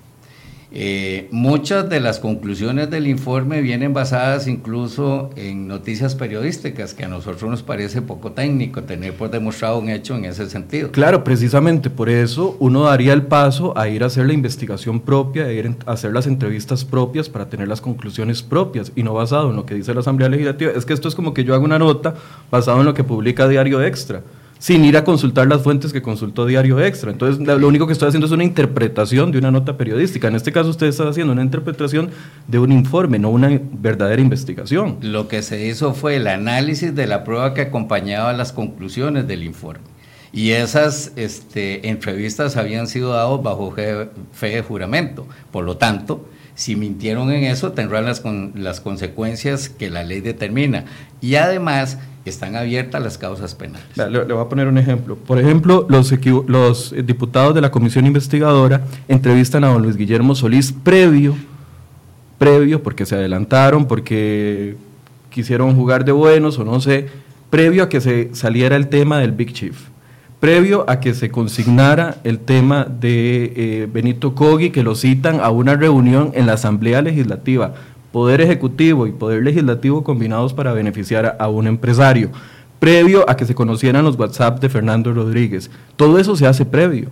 [0.72, 7.08] Eh, muchas de las conclusiones del informe vienen basadas incluso en noticias periodísticas, que a
[7.08, 10.92] nosotros nos parece poco técnico tener por demostrado un hecho en ese sentido.
[10.92, 15.46] Claro, precisamente por eso uno daría el paso a ir a hacer la investigación propia,
[15.46, 19.50] a ir a hacer las entrevistas propias para tener las conclusiones propias y no basado
[19.50, 20.70] en lo que dice la Asamblea Legislativa.
[20.76, 22.14] Es que esto es como que yo hago una nota
[22.50, 24.22] basado en lo que publica Diario Extra
[24.60, 27.10] sin ir a consultar las fuentes que consultó Diario Extra.
[27.10, 30.28] Entonces, lo único que estoy haciendo es una interpretación de una nota periodística.
[30.28, 32.10] En este caso, usted está haciendo una interpretación
[32.46, 34.98] de un informe, no una verdadera investigación.
[35.00, 39.44] Lo que se hizo fue el análisis de la prueba que acompañaba las conclusiones del
[39.44, 39.80] informe.
[40.30, 45.26] Y esas este, entrevistas habían sido dadas bajo fe de juramento.
[45.50, 48.22] Por lo tanto, si mintieron en eso, tendrán las,
[48.54, 50.84] las consecuencias que la ley determina.
[51.22, 53.86] Y además, están abiertas las causas penales.
[53.96, 55.16] Le, voy a poner un ejemplo.
[55.16, 56.12] Por ejemplo, los,
[56.46, 61.34] los diputados de la comisión investigadora entrevistan a don Luis Guillermo Solís previo,
[62.38, 64.76] previo, porque se adelantaron, porque
[65.30, 67.08] quisieron jugar de buenos o no sé,
[67.48, 69.76] previo a que se saliera el tema del Big Chief,
[70.40, 75.50] previo a que se consignara el tema de eh, Benito Cogui, que lo citan a
[75.50, 77.74] una reunión en la Asamblea Legislativa
[78.12, 82.30] poder ejecutivo y poder legislativo combinados para beneficiar a, un empresario,
[82.78, 85.70] previo a que se conocieran los WhatsApp de Fernando Rodríguez.
[85.96, 87.08] Todo eso se hace previo.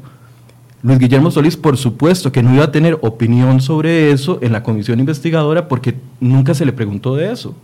[0.82, 4.62] Luis Guillermo Solís, por supuesto que no iba a tener opinión sobre eso en la
[4.62, 7.54] comisión investigadora porque nunca se le preguntó de eso.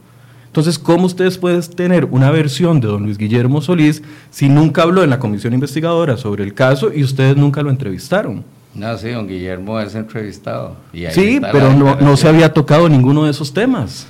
[0.54, 5.02] Entonces, ¿cómo ustedes pueden tener una versión de don Luis Guillermo Solís si nunca habló
[5.02, 8.44] en la comisión investigadora sobre el caso y ustedes nunca lo entrevistaron?
[8.72, 10.76] No, sí, don Guillermo es entrevistado.
[11.10, 14.06] sí, pero no, no se había tocado ninguno de esos temas.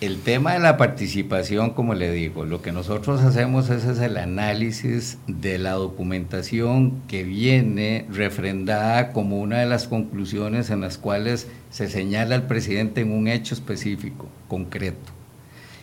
[0.00, 4.16] El tema de la participación, como le digo, lo que nosotros hacemos es, es, el
[4.16, 11.48] análisis de la documentación que viene refrendada como una de las conclusiones en las cuales
[11.68, 15.12] se señala al presidente en un hecho específico, concreto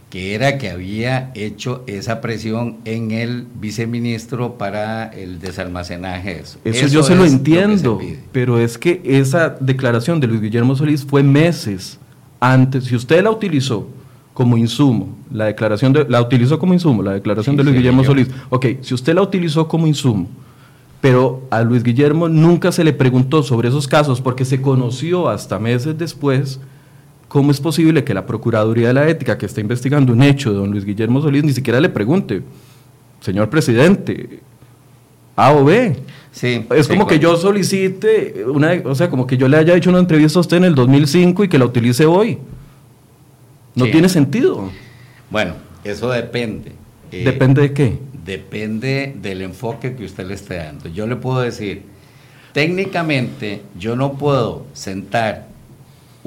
[0.09, 6.39] que era que había hecho esa presión en el viceministro para el desalmacenaje.
[6.39, 7.99] Eso, eso, yo se lo entiendo,
[8.31, 11.99] pero es que esa declaración de Luis Guillermo Solís fue meses
[12.39, 12.85] antes.
[12.85, 13.87] Si usted la utilizó
[14.33, 18.29] como insumo, la declaración de, la utilizó como insumo, la declaración de Luis Guillermo Solís.
[18.49, 20.27] Ok, si usted la utilizó como insumo,
[21.01, 25.59] pero a Luis Guillermo nunca se le preguntó sobre esos casos porque se conoció hasta
[25.59, 26.59] meses después,
[27.29, 30.57] ¿cómo es posible que la Procuraduría de la Ética que está investigando un hecho de
[30.57, 32.41] don Luis Guillermo Solís ni siquiera le pregunte,
[33.21, 34.41] señor presidente,
[35.37, 35.95] A o B?
[36.31, 39.89] Sí, es como que yo solicite, una, o sea, como que yo le haya hecho
[39.89, 42.37] una entrevista a usted en el 2005 y que la utilice hoy.
[43.75, 44.69] No tiene sentido.
[45.29, 46.73] Bueno, eso depende.
[47.11, 47.97] Eh, ¿Depende de qué?
[48.25, 50.89] Depende del enfoque que usted le esté dando.
[50.89, 51.83] Yo le puedo decir,
[52.53, 55.48] técnicamente yo no puedo sentar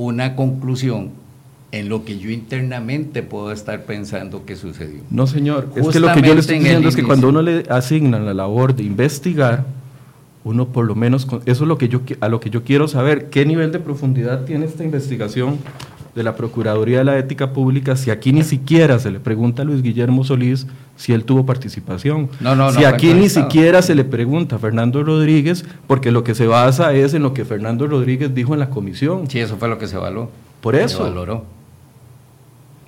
[0.04, 1.10] una conclusión
[1.72, 5.00] en lo que yo internamente puedo estar pensando que sucedió.
[5.10, 5.70] No, señor.
[5.74, 8.34] es que lo que yo le estoy diciendo es que cuando uno le asignan la
[8.34, 9.64] labor de investigar,
[10.44, 13.30] uno por lo menos, eso es lo que yo, a lo que yo quiero saber,
[13.30, 15.58] qué nivel de profundidad tiene esta investigación
[16.14, 19.64] de la Procuraduría de la Ética Pública si aquí ni siquiera se le pregunta a
[19.64, 22.28] Luis Guillermo Solís si él tuvo participación.
[22.40, 26.34] No, no, si aquí ni siquiera se le pregunta a Fernando Rodríguez, porque lo que
[26.34, 29.28] se basa es en lo que Fernando Rodríguez dijo en la comisión.
[29.28, 30.30] Sí, eso fue lo que se evaluó.
[30.60, 30.98] Por eso.
[30.98, 31.44] Se valoró.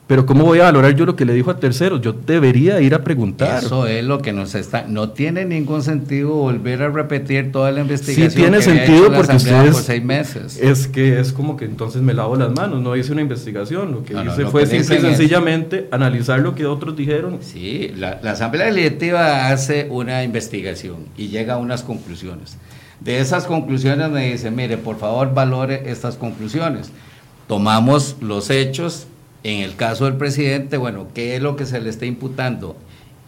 [0.06, 2.02] Pero ¿cómo voy a valorar yo lo que le dijo a terceros?
[2.02, 3.64] Yo debería ir a preguntar.
[3.64, 4.84] Eso es lo que nos está...
[4.86, 8.30] No tiene ningún sentido volver a repetir toda la investigación.
[8.30, 9.72] Sí tiene sentido porque ustedes...
[9.72, 10.58] Por seis meses.
[10.58, 12.82] Es que es como que entonces me lavo las manos.
[12.82, 13.92] No hice una investigación.
[13.92, 17.38] Lo que hice fue simple y sencillamente analizar lo que otros dijeron.
[17.40, 22.58] Sí, la, la Asamblea Legislativa hace una investigación y llega a unas conclusiones.
[23.00, 26.90] De esas conclusiones me dice, mire, por favor valore estas conclusiones.
[27.48, 29.06] Tomamos los hechos
[29.44, 32.76] en el caso del presidente, bueno, ¿qué es lo que se le está imputando?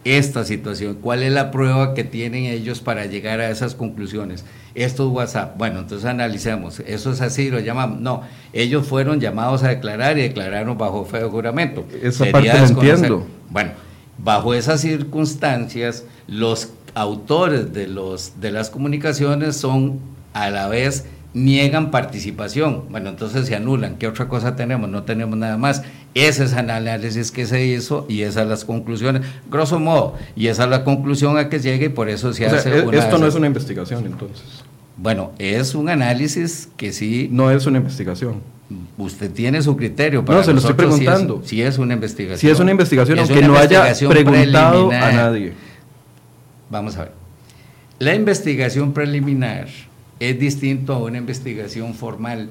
[0.03, 4.45] Esta situación, ¿cuál es la prueba que tienen ellos para llegar a esas conclusiones?
[4.73, 5.57] Esto es WhatsApp.
[5.57, 6.79] Bueno, entonces analicemos.
[6.79, 7.49] ¿Eso es así?
[7.49, 7.99] ¿Lo llamamos?
[7.99, 8.21] No.
[8.53, 11.85] Ellos fueron llamados a declarar y declararon bajo fe de juramento.
[12.01, 13.27] Esa parte lo entiendo.
[13.49, 13.71] Bueno,
[14.17, 19.99] bajo esas circunstancias, los autores de, los, de las comunicaciones son
[20.33, 22.83] a la vez niegan participación.
[22.89, 23.97] Bueno, entonces se anulan.
[23.97, 24.89] ¿Qué otra cosa tenemos?
[24.89, 25.83] No tenemos nada más.
[26.13, 30.15] Ese es el análisis que se hizo y esas son las conclusiones, grosso modo.
[30.35, 33.17] Y esa es la conclusión a que llegue y por eso se hace e- Esto
[33.17, 34.63] no es una investigación entonces.
[34.97, 37.29] Bueno, es un análisis que sí...
[37.31, 38.41] No es una investigación.
[38.97, 40.25] Usted tiene su criterio.
[40.25, 41.41] Para no, se lo estoy preguntando.
[41.45, 42.39] Si es, una investigación.
[42.39, 45.53] Si es una investigación, aunque no haya preguntado a nadie.
[46.69, 47.11] Vamos a ver.
[47.99, 49.67] La investigación preliminar
[50.19, 52.49] es distinto a una investigación formal.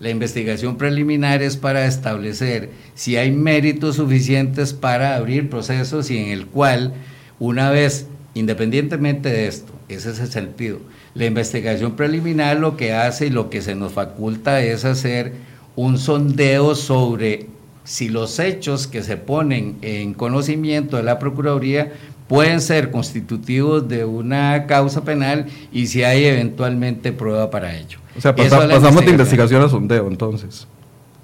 [0.00, 6.28] La investigación preliminar es para establecer si hay méritos suficientes para abrir procesos y en
[6.28, 6.94] el cual,
[7.40, 10.78] una vez, independientemente de esto, ese es el sentido,
[11.14, 15.32] la investigación preliminar lo que hace y lo que se nos faculta es hacer
[15.74, 17.46] un sondeo sobre
[17.82, 21.92] si los hechos que se ponen en conocimiento de la Procuraduría
[22.28, 27.98] pueden ser constitutivos de una causa penal y si hay eventualmente prueba para ello.
[28.16, 30.66] O sea, pasamos de investigación a sondeo entonces.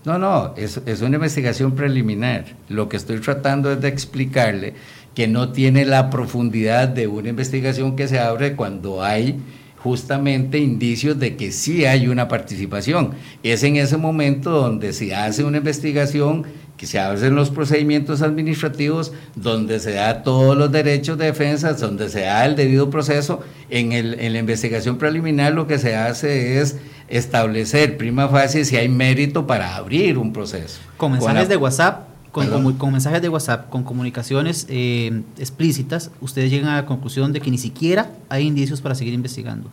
[0.05, 2.45] No, no, es, es una investigación preliminar.
[2.69, 4.75] Lo que estoy tratando es de explicarle
[5.15, 9.41] que no tiene la profundidad de una investigación que se abre cuando hay
[9.85, 13.11] justamente indicios de que sí hay una participación.
[13.43, 16.45] Es en ese momento donde se hace una investigación,
[16.77, 22.09] que se hacen los procedimientos administrativos, donde se da todos los derechos de defensa, donde
[22.09, 23.41] se da el debido proceso.
[23.71, 26.77] En, el, en la investigación preliminar lo que se hace es
[27.09, 30.81] establecer prima facie si hay mérito para abrir un proceso.
[30.97, 36.77] Con mensajes de WhatsApp con, mensajes de WhatsApp, con comunicaciones eh, explícitas, ustedes llegan a
[36.77, 39.71] la conclusión de que ni siquiera hay indicios para seguir investigando.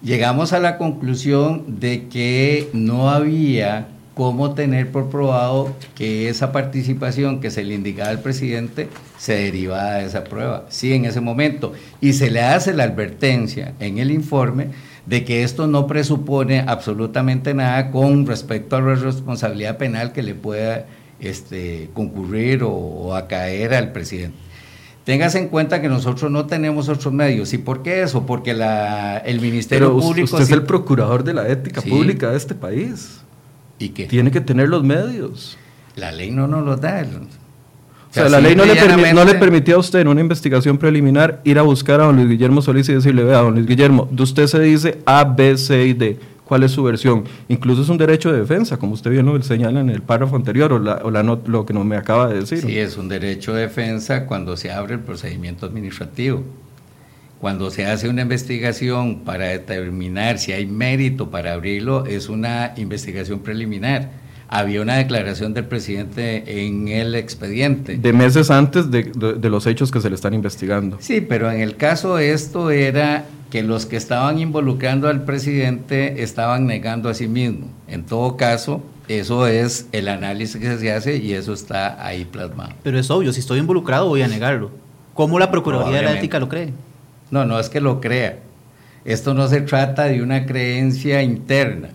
[0.00, 7.40] Llegamos a la conclusión de que no había cómo tener por probado que esa participación
[7.40, 10.66] que se le indicaba al presidente se derivaba de esa prueba.
[10.68, 11.72] Sí, en ese momento.
[12.00, 14.68] Y se le hace la advertencia en el informe
[15.06, 20.34] de que esto no presupone absolutamente nada con respecto a la responsabilidad penal que le
[20.34, 20.86] pueda
[21.20, 24.38] este, concurrir o, a caer al presidente.
[25.04, 27.52] Tengas en cuenta que nosotros no tenemos otros medios.
[27.52, 28.24] ¿Y por qué eso?
[28.24, 30.24] Porque la, el Ministerio Público...
[30.24, 33.23] Usted es el procurador de la ética pública de este país.
[33.78, 34.06] ¿Y qué?
[34.06, 35.58] Tiene que tener los medios.
[35.96, 37.04] La ley no nos los da.
[38.10, 41.40] O sea, la ley no le, no le permitía a usted en una investigación preliminar
[41.44, 44.22] ir a buscar a don Luis Guillermo Solís y decirle, vea, don Luis Guillermo, de
[44.22, 47.24] usted se dice A, B, C y D cuál es su versión.
[47.48, 50.72] Incluso es un derecho de defensa, como usted bien lo señala en el párrafo anterior
[50.72, 52.60] o, la, o la lo que no me acaba de decir.
[52.60, 56.44] Sí, es un derecho de defensa cuando se abre el procedimiento administrativo.
[57.40, 63.40] Cuando se hace una investigación para determinar si hay mérito para abrirlo, es una investigación
[63.40, 64.10] preliminar.
[64.48, 67.96] había una declaración del presidente en el expediente.
[67.96, 70.96] De meses antes de, de, los hechos que se le están investigando.
[71.00, 76.66] Sí, pero en el caso esto era que los que estaban involucrando al presidente estaban
[76.66, 77.68] negando a sí mismo.
[77.88, 82.72] En todo caso, eso es el análisis que se hace y eso está ahí plasmado.
[82.82, 84.70] Pero es obvio, si estoy involucrado voy a negarlo.
[85.14, 86.72] ¿Cómo la Procuraduría de la Ética lo cree?
[87.34, 88.38] No, no es que lo crea.
[89.04, 91.88] Esto no se trata de una creencia interna.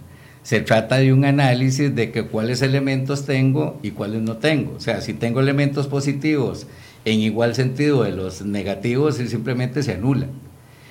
[0.44, 4.74] Se trata de un análisis de que cuáles elementos tengo y cuáles no tengo.
[4.76, 6.68] O sea, si tengo elementos positivos
[7.06, 10.32] en igual sentido de los negativos, simplemente se anulan.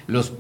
[0.07, 0.33] Los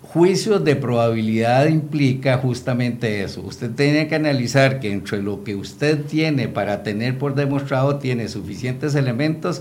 [0.00, 3.42] juicios de probabilidad implica justamente eso.
[3.42, 8.26] Usted tiene que analizar que entre lo que usted tiene para tener por demostrado tiene
[8.28, 9.60] suficientes elementos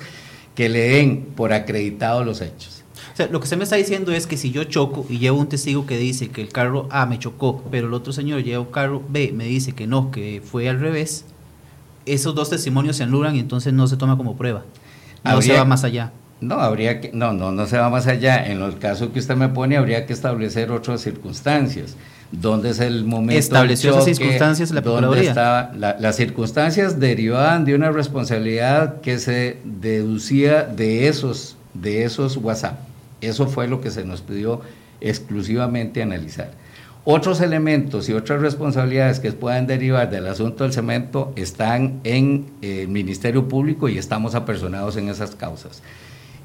[0.55, 2.78] que le den por acreditado los hechos.
[3.19, 5.49] Sea, lo que usted me está diciendo es que si yo choco y llevo un
[5.49, 8.71] testigo que dice que el carro A me chocó, pero el otro señor lleva un
[8.71, 11.25] carro B, me dice que no, que fue al revés,
[12.05, 14.63] esos dos testimonios se anulan y entonces no se toma como prueba.
[15.25, 16.13] No se va más allá.
[16.39, 18.49] No, habría que, no, no, no se va más allá.
[18.49, 21.97] En el caso que usted me pone, habría que establecer otras circunstancias.
[22.31, 23.37] ¿Dónde es el momento?
[23.37, 25.31] ¿Estableció esas circunstancias la Procuraduría?
[25.31, 32.87] Estaba, las circunstancias derivaban de una responsabilidad que se deducía de esos, de esos WhatsApp.
[33.21, 34.61] Eso fue lo que se nos pidió
[35.01, 36.51] exclusivamente analizar.
[37.05, 42.87] Otros elementos y otras responsabilidades que puedan derivar del asunto del cemento están en el
[42.89, 45.81] Ministerio Público y estamos apersonados en esas causas.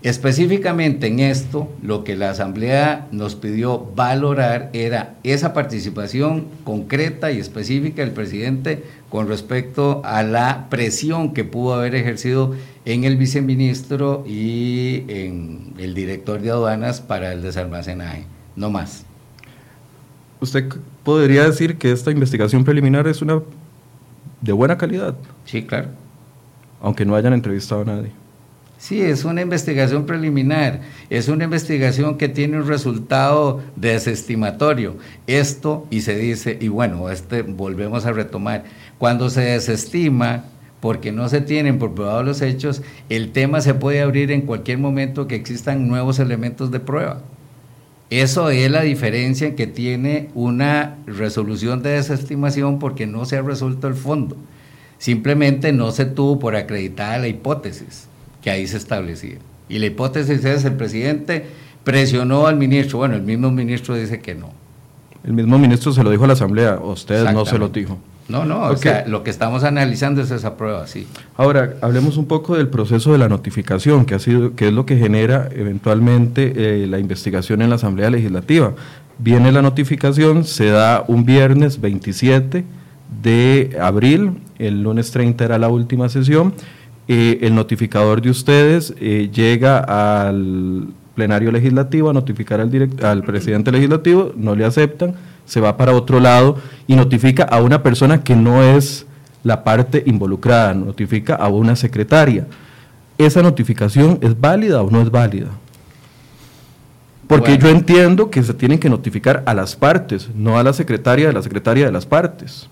[0.05, 7.39] Específicamente en esto, lo que la Asamblea nos pidió valorar era esa participación concreta y
[7.39, 12.55] específica del presidente con respecto a la presión que pudo haber ejercido
[12.85, 18.25] en el viceministro y en el director de aduanas para el desalmacenaje,
[18.57, 19.05] no más.
[20.41, 20.69] ¿Usted
[21.03, 23.41] podría decir que esta investigación preliminar es una
[24.41, 25.15] de buena calidad?
[25.47, 25.89] Sí, claro.
[26.83, 28.11] Aunque no hayan entrevistado a nadie.
[28.77, 34.97] Sí, es una investigación preliminar, es una investigación que tiene un resultado desestimatorio.
[35.27, 38.65] Esto, y se dice, y bueno, este volvemos a retomar,
[38.99, 40.45] cuando se desestima
[40.85, 44.77] porque no se tienen por probados los hechos, el tema se puede abrir en cualquier
[44.77, 47.23] momento que existan nuevos elementos de prueba.
[48.11, 53.89] Eso es la diferencia que tiene una resolución de desestimación porque no se ha resuelto
[53.89, 54.37] el fondo.
[54.99, 58.07] Simplemente no se tuvo por acreditada la hipótesis
[58.43, 59.39] que ahí se establecía.
[59.71, 61.47] Y la hipótesis es el presidente
[61.83, 62.99] presionó al ministro.
[62.99, 64.51] Bueno, el mismo ministro dice que no.
[65.25, 67.99] El mismo ministro se lo dijo a la Asamblea, usted no se lo dijo.
[68.29, 71.07] No, no, o sea, lo que estamos analizando es esa prueba, sí.
[71.37, 74.87] Ahora, hablemos un poco del proceso de la notificación, que, ha sido, que es lo
[74.87, 78.73] que genera eventualmente eh, la investigación en la Asamblea Legislativa.
[79.19, 82.65] Viene la notificación, se da un viernes 27
[83.23, 86.55] de abril, el lunes 30 era la última sesión,
[87.07, 93.71] eh, el notificador de ustedes eh, llega al plenario legislativo a notificar al, al presidente
[93.71, 95.15] legislativo, no le aceptan,
[95.45, 99.07] se va para otro lado y notifica a una persona que no es
[99.43, 102.47] la parte involucrada, notifica a una secretaria.
[103.19, 105.49] ¿Esa notificación es válida o no es válida?
[107.27, 111.29] Porque yo entiendo que se tienen que notificar a las partes, no a la secretaria
[111.29, 112.69] de la secretaria de las partes.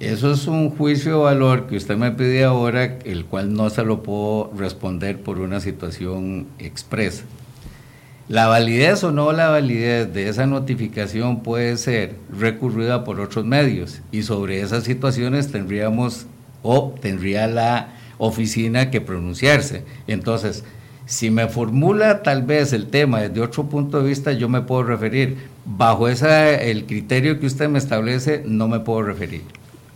[0.00, 3.84] Eso es un juicio de valor que usted me pide ahora, el cual no se
[3.84, 7.24] lo puedo responder por una situación expresa.
[8.30, 14.02] La validez o no la validez de esa notificación puede ser recurrida por otros medios
[14.12, 16.26] y sobre esas situaciones tendríamos
[16.62, 19.82] o tendría la oficina que pronunciarse.
[20.06, 20.62] Entonces,
[21.06, 24.84] si me formula tal vez el tema desde otro punto de vista, yo me puedo
[24.84, 25.38] referir.
[25.64, 29.42] Bajo esa, el criterio que usted me establece, no me puedo referir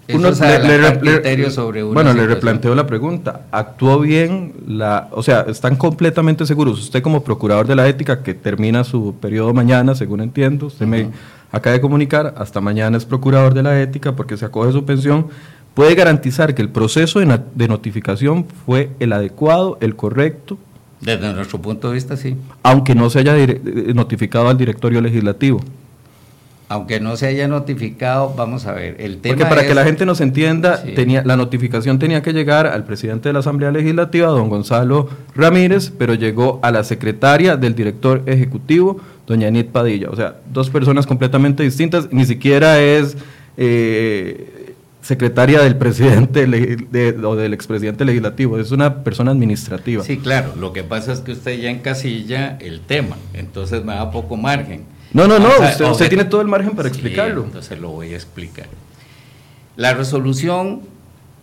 [0.07, 3.42] le, sobre bueno, le replanteo la pregunta.
[3.50, 6.78] ¿Actuó bien la, o sea, están completamente seguros?
[6.78, 11.11] Usted como procurador de la ética que termina su periodo mañana, según entiendo, usted me
[11.50, 15.28] acaba de comunicar, hasta mañana es procurador de la ética porque se acoge su pensión,
[15.72, 20.59] puede garantizar que el proceso de, de notificación fue el adecuado, el correcto.
[21.00, 22.36] Desde nuestro punto de vista, sí.
[22.62, 23.61] Aunque no se haya eh,
[23.94, 25.61] notificado al directorio legislativo
[26.69, 30.07] aunque no se haya notificado, vamos a ver, el tema Porque para que la gente
[30.07, 34.49] nos entienda, tenía, la notificación tenía que llegar al presidente de la Asamblea Legislativa, don
[34.49, 40.09] Gonzalo Ramírez, pero llegó a la secretaria del director ejecutivo, doña Anit Padilla.
[40.11, 43.17] O sea, dos personas completamente distintas, ni siquiera es
[43.59, 46.45] eh, secretaria del presidente
[47.23, 50.03] o del expresidente legislativo, es una persona administrativa.
[50.03, 54.11] Sí, claro, lo que pasa es que usted ya encasilla el tema, entonces me da
[54.11, 54.93] poco margen.
[55.15, 55.49] No, no, no,
[55.93, 57.45] usted, tiene todo el margen para explicarlo.
[57.45, 58.67] Entonces lo voy a explicar.
[59.77, 60.83] La resolución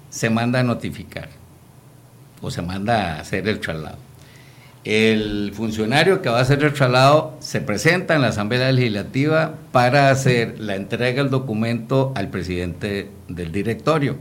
[0.09, 1.29] se manda a notificar
[2.41, 3.97] o se manda a hacer el traslado.
[4.83, 10.09] El funcionario que va a hacer el traslado se presenta en la Asamblea Legislativa para
[10.09, 14.17] hacer la entrega del documento al presidente del directorio.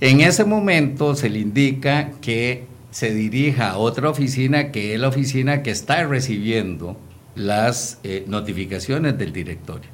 [0.00, 5.08] En ese momento se le indica que se dirija a otra oficina que es la
[5.08, 6.98] oficina que está recibiendo
[7.36, 9.88] las eh, notificaciones del directorio.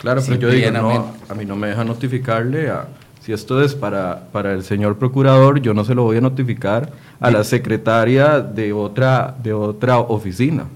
[0.00, 2.86] Claro, pero yo digo, no, a mí no me deja notificarle a,
[3.24, 6.92] si esto es para, para el señor procurador, yo no se lo voy a notificar
[7.20, 10.66] a la secretaria de otra, de otra oficina.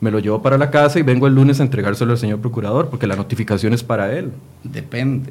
[0.00, 2.88] Me lo llevo para la casa y vengo el lunes a entregárselo al señor procurador,
[2.88, 4.32] porque la notificación es para él.
[4.64, 5.30] Depende.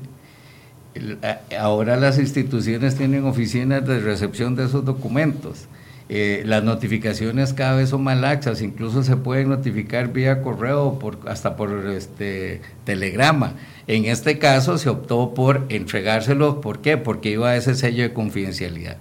[1.60, 5.66] Ahora las instituciones tienen oficinas de recepción de esos documentos.
[6.08, 11.18] Eh, las notificaciones cada vez son más laxas, incluso se pueden notificar vía correo, por,
[11.28, 13.54] hasta por este telegrama.
[13.88, 16.98] En este caso se optó por entregárselo, ¿por qué?
[16.98, 18.98] Porque iba a ese sello de confidencialidad.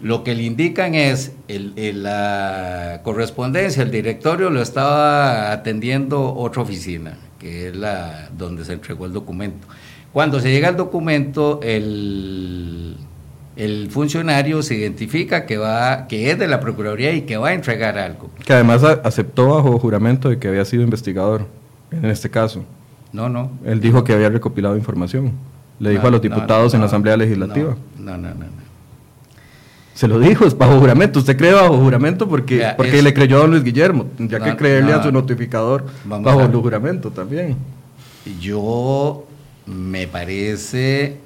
[0.00, 7.16] Lo que le indican es el, la correspondencia, el directorio lo estaba atendiendo otra oficina,
[7.40, 9.66] que es la donde se entregó el documento.
[10.12, 12.96] Cuando se llega al documento, el,
[13.56, 17.52] el funcionario se identifica que, va, que es de la Procuraduría y que va a
[17.54, 18.30] entregar algo.
[18.44, 21.46] Que además aceptó bajo juramento de que había sido investigador,
[21.90, 22.64] en este caso.
[23.12, 23.50] No, no.
[23.64, 25.32] Él dijo que había recopilado información.
[25.78, 27.76] Le dijo a los diputados en la Asamblea Legislativa.
[27.98, 28.44] No, no, no,
[29.94, 31.18] Se lo dijo, es bajo juramento.
[31.18, 32.28] ¿Usted cree bajo juramento?
[32.28, 34.06] Porque, porque le creyó a don Luis Guillermo.
[34.18, 37.56] Ya que creerle a su notificador bajo el juramento también.
[38.40, 39.26] Yo
[39.66, 41.18] me parece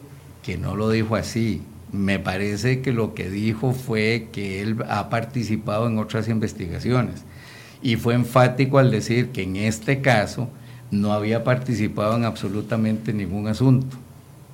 [0.42, 1.62] que no lo dijo así.
[1.92, 7.24] Me parece que lo que dijo fue que él ha participado en otras investigaciones.
[7.82, 10.48] Y fue enfático al decir que en este caso
[10.90, 13.96] no había participado en absolutamente ningún asunto,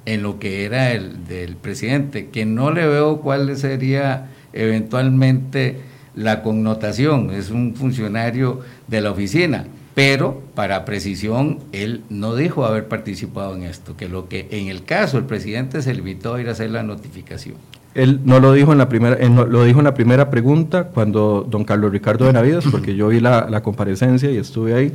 [0.04, 5.80] en lo que era el del presidente, que no le veo cuál sería eventualmente
[6.14, 9.66] la connotación, es un funcionario de la oficina,
[9.96, 14.84] pero para precisión él no dijo haber participado en esto, que lo que en el
[14.84, 17.54] caso el presidente se limitó a ir a hacer la notificación.
[17.94, 21.64] Él no lo dijo en la primera, lo dijo en la primera pregunta cuando don
[21.64, 24.92] Carlos Ricardo Benavides, porque yo vi la, la comparecencia y estuve ahí,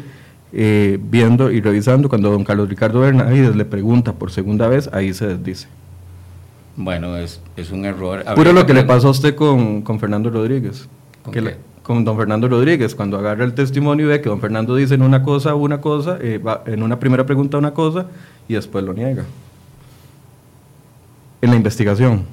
[0.54, 5.16] eh, viendo y revisando, cuando don Carlos Ricardo Benavides le pregunta por segunda vez, ahí
[5.16, 5.68] se desdice.
[6.78, 8.24] Bueno, es, es un error.
[8.36, 10.88] Puro lo que le pasó a usted con, con Fernando Rodríguez.
[11.24, 11.34] ¿Con,
[11.84, 15.02] con don Fernando Rodríguez, cuando agarra el testimonio y ve que don Fernando dice en
[15.02, 18.08] una cosa una cosa, eh, en una primera pregunta una cosa
[18.48, 19.26] y después lo niega.
[21.42, 22.24] En la investigación.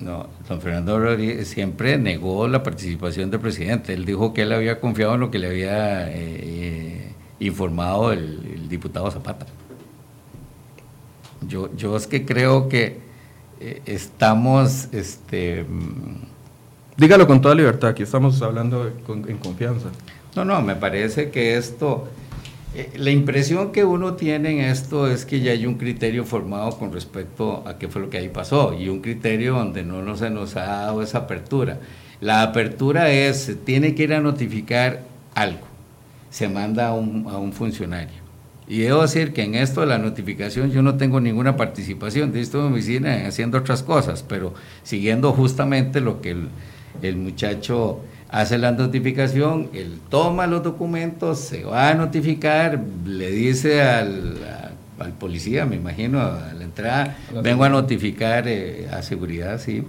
[0.00, 3.94] No, don Fernando Rodríguez siempre negó la participación del presidente.
[3.94, 9.08] Él dijo que él había confiado en lo que le había eh, informado el, diputado
[9.10, 9.46] Zapata.
[11.46, 12.98] Yo, yo es que creo que
[13.60, 14.88] eh, estamos...
[14.92, 15.64] Este,
[16.96, 19.88] Dígalo con toda libertad, aquí estamos hablando en confianza.
[20.36, 22.08] No, no, me parece que esto
[22.74, 26.70] eh, la impresión que uno tiene en esto es que ya hay un criterio formado
[26.78, 30.30] con respecto a qué fue lo que ahí pasó y un criterio donde no se
[30.30, 31.80] nos ha dado esa apertura.
[32.22, 35.02] La apertura es, tiene que ir a notificar
[35.34, 35.66] algo,
[36.30, 38.22] se manda a un, a un funcionario.
[38.66, 42.40] Y debo decir que en esto de la notificación yo no tengo ninguna participación, de
[42.40, 46.48] esto en mi oficina haciendo otras cosas, pero siguiendo justamente lo que el,
[47.00, 48.00] el muchacho
[48.32, 54.38] hace la notificación, él toma los documentos, se va a notificar, le dice al,
[54.98, 59.84] al policía, me imagino, a la entrada, vengo a notificar eh, a seguridad, sí.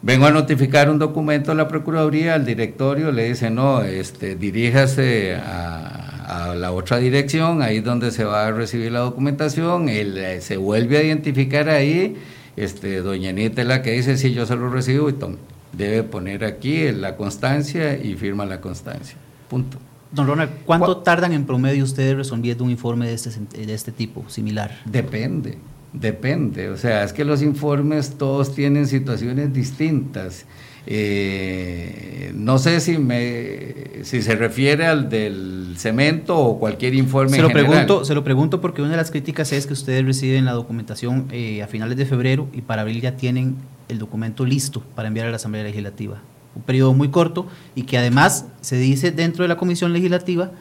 [0.00, 5.34] Vengo a notificar un documento a la Procuraduría, al directorio, le dice, no, este, diríjase
[5.34, 10.40] a, a la otra dirección, ahí donde se va a recibir la documentación, él eh,
[10.40, 12.16] se vuelve a identificar ahí,
[12.56, 15.36] este, doña Anita es la que dice, sí, yo se lo recibo y toma
[15.76, 19.16] debe poner aquí la constancia y firma la constancia.
[19.48, 19.78] Punto.
[20.12, 23.30] Don Ronald, ¿cuánto tardan en promedio ustedes resolviendo un informe de este,
[23.66, 24.80] de este tipo, similar?
[24.84, 25.58] Depende,
[25.92, 26.70] depende.
[26.70, 30.46] O sea, es que los informes todos tienen situaciones distintas.
[30.88, 37.42] Eh, no sé si, me, si se refiere al del cemento o cualquier informe se
[37.42, 40.52] lo Pregunto, se lo pregunto porque una de las críticas es que ustedes reciben la
[40.52, 43.56] documentación eh, a finales de febrero y para abril ya tienen
[43.88, 46.18] el documento listo para enviar a la Asamblea Legislativa.
[46.54, 50.52] Un periodo muy corto y que además se dice dentro de la Comisión Legislativa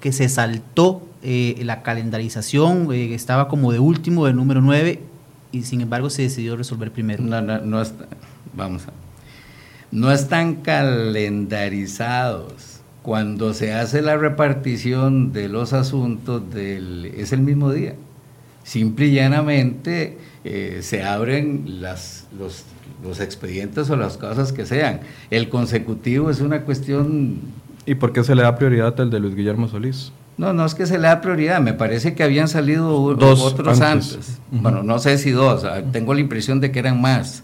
[0.00, 5.00] que se saltó eh, la calendarización, eh, estaba como de último, del número 9,
[5.52, 7.22] y sin embargo se decidió resolver primero.
[7.22, 7.82] No, no, no
[8.54, 8.92] vamos a,
[9.90, 12.80] no están calendarizados.
[13.02, 17.94] Cuando se hace la repartición de los asuntos, del, es el mismo día.
[18.62, 22.64] Simple y llanamente eh, se abren las, los,
[23.02, 25.00] los expedientes o las cosas que sean.
[25.30, 27.40] El consecutivo es una cuestión...
[27.86, 30.12] ¿Y por qué se le da prioridad al de Luis Guillermo Solís?
[30.36, 33.80] No, no es que se le da prioridad, me parece que habían salido dos otros
[33.82, 34.38] antes.
[34.50, 37.42] Bueno, no sé si dos, ah, tengo la impresión de que eran más.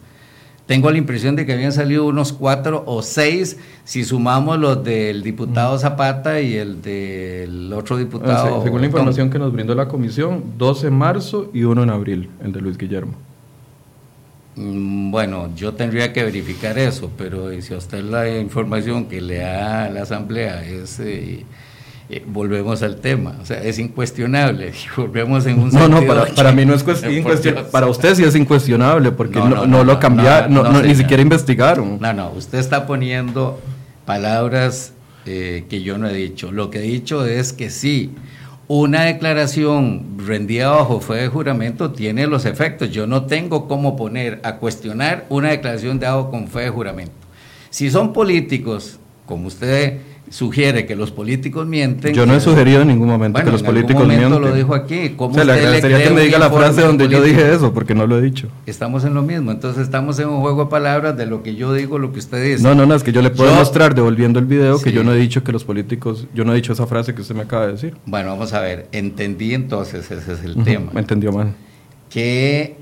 [0.67, 5.23] Tengo la impresión de que habían salido unos cuatro o seis, si sumamos los del
[5.23, 8.65] diputado Zapata y el del otro diputado.
[8.65, 12.31] según la información que nos brindó la comisión, dos en marzo y uno en abril,
[12.43, 13.15] el de Luis Guillermo.
[14.57, 19.39] Mm, bueno, yo tendría que verificar eso, pero si a usted la información que le
[19.39, 20.99] da la Asamblea es...
[20.99, 21.45] Eh,
[22.09, 26.65] eh, volvemos al tema, o sea, es incuestionable, volvemos en un No, no, para, mí
[26.65, 31.99] no es incuestionable, para usted sí es incuestionable, porque no, lo cambiaron, ni siquiera investigaron.
[32.01, 33.61] No, no, usted está poniendo
[34.05, 34.93] palabras
[35.25, 38.13] eh, que yo no he dicho, lo que he dicho es que sí,
[38.69, 44.41] una declaración rendida bajo fe de juramento tiene los efectos, yo no tengo cómo poner
[44.45, 47.15] a cuestionar una declaración de dado con fe de juramento.
[47.71, 49.99] Si son políticos, como usted
[50.29, 52.15] sugiere que los políticos mienten.
[52.15, 54.41] Yo no he sugerido en ningún momento que los políticos mienten.
[54.41, 55.11] lo dijo aquí.
[55.17, 57.95] ¿Cómo o sea, le agradecería que me diga la frase donde yo dije eso, porque
[57.95, 58.49] no lo he dicho.
[58.67, 61.73] Estamos en lo mismo, entonces estamos en un juego de palabras de lo que yo
[61.73, 62.63] digo, lo que usted dice.
[62.63, 65.13] No, no, no, es que yo le puedo mostrar devolviendo el video que yo no
[65.13, 67.67] he dicho que los políticos, yo no he dicho esa frase que usted me acaba
[67.67, 67.97] de decir.
[68.07, 70.91] Bueno, vamos a ver, entendí entonces, ese es el tema.
[70.93, 71.55] Me entendió mal.
[72.11, 72.77] Que,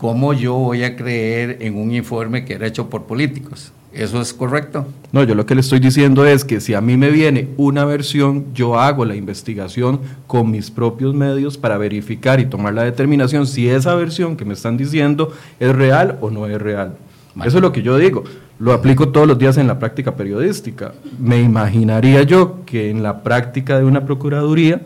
[0.00, 3.70] ¿cómo yo voy a creer en un informe que era hecho por políticos?
[3.92, 4.86] ¿Eso es correcto?
[5.12, 7.84] No, yo lo que le estoy diciendo es que si a mí me viene una
[7.84, 13.46] versión, yo hago la investigación con mis propios medios para verificar y tomar la determinación
[13.46, 16.96] si esa versión que me están diciendo es real o no es real.
[17.44, 18.24] Eso es lo que yo digo.
[18.58, 20.92] Lo aplico todos los días en la práctica periodística.
[21.18, 24.80] Me imaginaría yo que en la práctica de una procuraduría,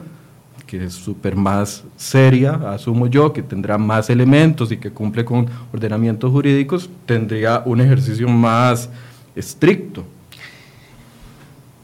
[0.78, 5.46] que es súper más seria, asumo yo, que tendrá más elementos y que cumple con
[5.72, 8.88] ordenamientos jurídicos, tendría un ejercicio más
[9.36, 10.04] estricto.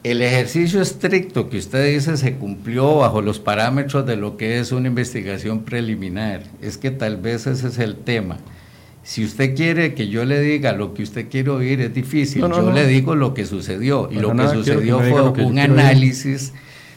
[0.03, 4.73] El ejercicio estricto que usted dice se cumplió bajo los parámetros de lo que es
[4.73, 6.43] una investigación preliminar.
[6.61, 8.39] Es que tal vez ese es el tema.
[9.05, 12.41] Si usted quiere que yo le diga lo que usted quiere oír, es difícil.
[12.41, 14.09] yo le digo lo que sucedió.
[14.11, 16.55] Y lo que sucedió fue un análisis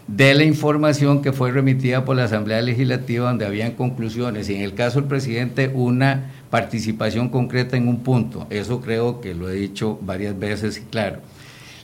[0.08, 4.62] de la información que fue remitida por la Asamblea Legislativa donde habían conclusiones y en
[4.62, 8.46] el caso del presidente una participación concreta en un punto.
[8.50, 11.20] Eso creo que lo he dicho varias veces y claro.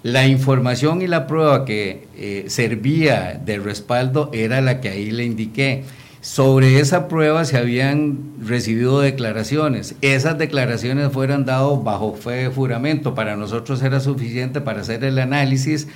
[0.03, 5.26] La información y la prueba que eh, servía de respaldo era la que ahí le
[5.26, 5.84] indiqué.
[6.22, 9.95] Sobre esa prueba se habían recibido declaraciones.
[10.01, 13.15] Esas declaraciones fueron dadas bajo fe de juramento.
[13.15, 15.88] Para nosotros era suficiente para hacer el análisis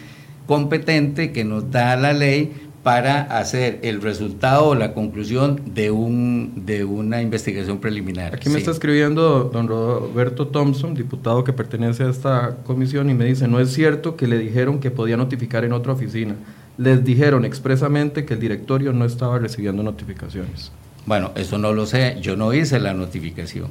[0.46, 6.52] competente que nos da la ley para hacer el resultado o la conclusión de, un,
[6.66, 8.36] de una investigación preliminar.
[8.36, 13.24] Aquí me está escribiendo don Roberto Thompson, diputado que pertenece a esta comisión, y me
[13.24, 16.36] dice, no es cierto que le dijeron que podía notificar en otra oficina.
[16.78, 20.74] Les dijeron expresamente que el directorio no estaba recibiendo notificaciones.
[21.06, 23.68] Bueno, eso no lo sé, yo no hice la notificación.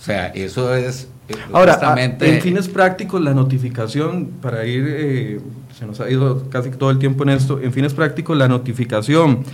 [0.00, 1.06] O sea, eso es...
[1.28, 4.84] Eh, Ahora, en fines prácticos, la notificación, para ir...
[4.88, 5.40] Eh,
[5.78, 9.44] se nos ha ido casi todo el tiempo en esto, en fines prácticos la notificación,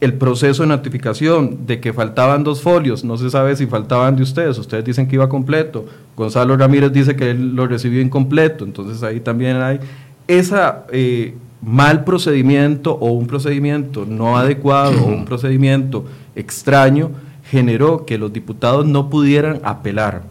[0.00, 4.22] el proceso de notificación de que faltaban dos folios, no se sabe si faltaban de
[4.22, 5.84] ustedes, ustedes dicen que iba completo,
[6.16, 9.80] Gonzalo Ramírez dice que él lo recibió incompleto, entonces ahí también hay
[10.26, 17.10] esa eh, mal procedimiento o un procedimiento no adecuado o un procedimiento extraño
[17.50, 20.22] generó que los diputados no pudieran apelar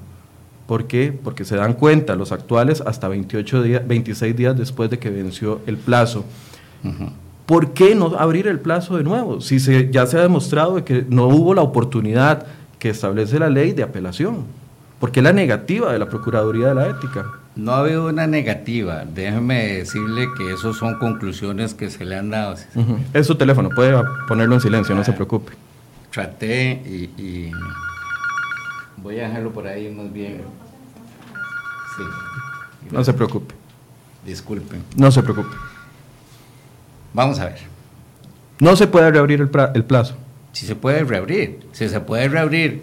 [0.69, 1.11] ¿Por qué?
[1.11, 5.61] Porque se dan cuenta los actuales hasta 28 días, 26 días después de que venció
[5.65, 6.25] el plazo.
[7.47, 9.41] ¿Por qué no abrir el plazo de nuevo?
[9.41, 12.45] Si se, ya se ha demostrado que no hubo la oportunidad
[12.77, 14.43] que establece la ley de apelación.
[14.99, 17.25] ¿Por qué la negativa de la Procuraduría de la Ética?
[17.55, 19.05] No ha habido una negativa.
[19.11, 22.57] Déjeme decirle que eso son conclusiones que se le han dado.
[23.11, 25.53] Es su teléfono, puede ponerlo en silencio, no se preocupe.
[26.11, 26.73] Traté
[27.17, 27.49] y
[29.01, 30.41] Voy a dejarlo por ahí más bien.
[31.97, 32.03] Sí.
[32.91, 33.55] No se preocupe.
[34.25, 34.83] Disculpen.
[34.95, 35.55] No se preocupe.
[37.13, 37.59] Vamos a ver.
[38.59, 40.15] No se puede reabrir el, el plazo.
[40.51, 42.81] Si se puede reabrir, si se puede reabrir.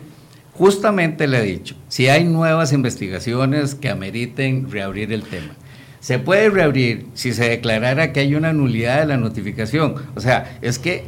[0.55, 5.53] Justamente le he dicho, si hay nuevas investigaciones que ameriten reabrir el tema.
[6.01, 9.97] Se puede reabrir si se declarara que hay una nulidad de la notificación.
[10.15, 11.05] O sea, es que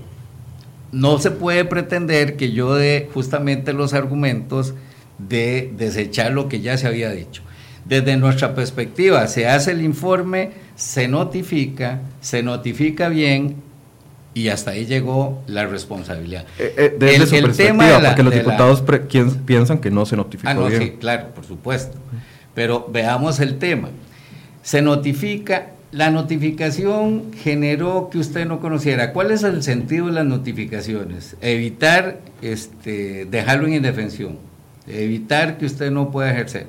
[0.93, 4.75] no se puede pretender que yo dé justamente los argumentos
[5.19, 7.43] de desechar lo que ya se había dicho.
[7.85, 13.57] Desde nuestra perspectiva, se hace el informe, se notifica, se notifica bien
[14.35, 16.45] y hasta ahí llegó la responsabilidad.
[16.59, 18.85] Eh, eh, desde El- su el perspectiva, tema de la- porque los de diputados
[19.47, 20.83] piensan que no se notificó Ah, no, bien.
[20.83, 21.97] sí, claro, por supuesto.
[22.55, 23.89] Pero veamos el tema.
[24.63, 29.13] Se notifica, la notificación generó que usted no conociera.
[29.15, 31.37] ¿Cuál es el sentido de las notificaciones?
[31.41, 34.39] Evitar este, dejarlo en indefensión,
[34.91, 36.67] evitar que usted no pueda ejercer.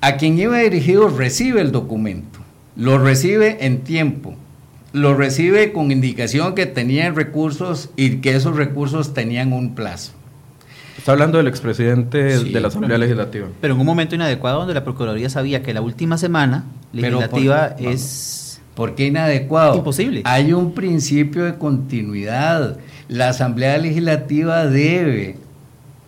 [0.00, 2.38] A quien iba dirigido recibe el documento,
[2.76, 4.34] lo recibe en tiempo,
[4.92, 10.12] lo recibe con indicación que tenían recursos y que esos recursos tenían un plazo.
[10.96, 13.48] Está hablando del expresidente Sí, de la Asamblea pero- Legislativa.
[13.60, 17.86] Pero en un momento inadecuado donde la Procuraduría sabía que la última semana legislativa por-
[17.88, 18.60] es...
[18.74, 19.76] ¿Por qué inadecuado?
[19.76, 20.22] Imposible.
[20.24, 22.78] Hay un principio de continuidad.
[23.08, 25.36] La Asamblea Legislativa debe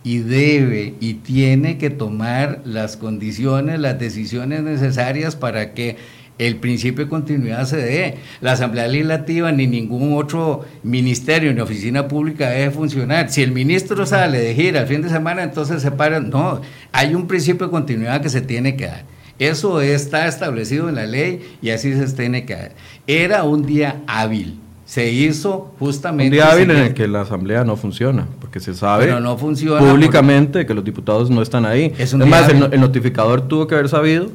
[0.03, 5.97] y debe y tiene que tomar las condiciones, las decisiones necesarias para que
[6.39, 8.15] el principio de continuidad se dé.
[8.41, 13.29] La Asamblea Legislativa ni ningún otro ministerio ni oficina pública debe funcionar.
[13.31, 16.29] Si el ministro sale de gira el fin de semana, entonces se paran.
[16.29, 19.05] No, hay un principio de continuidad que se tiene que dar.
[19.39, 22.71] Eso está establecido en la ley y así se tiene que dar.
[23.07, 24.59] Era un día hábil.
[24.93, 26.25] Se hizo justamente.
[26.25, 29.35] Un día hábil en el que la Asamblea no funciona, porque se sabe Pero no
[29.39, 31.85] funciona públicamente que los diputados no están ahí.
[31.97, 34.27] Es Es, un día más, el, el notificador tuvo que haber sabido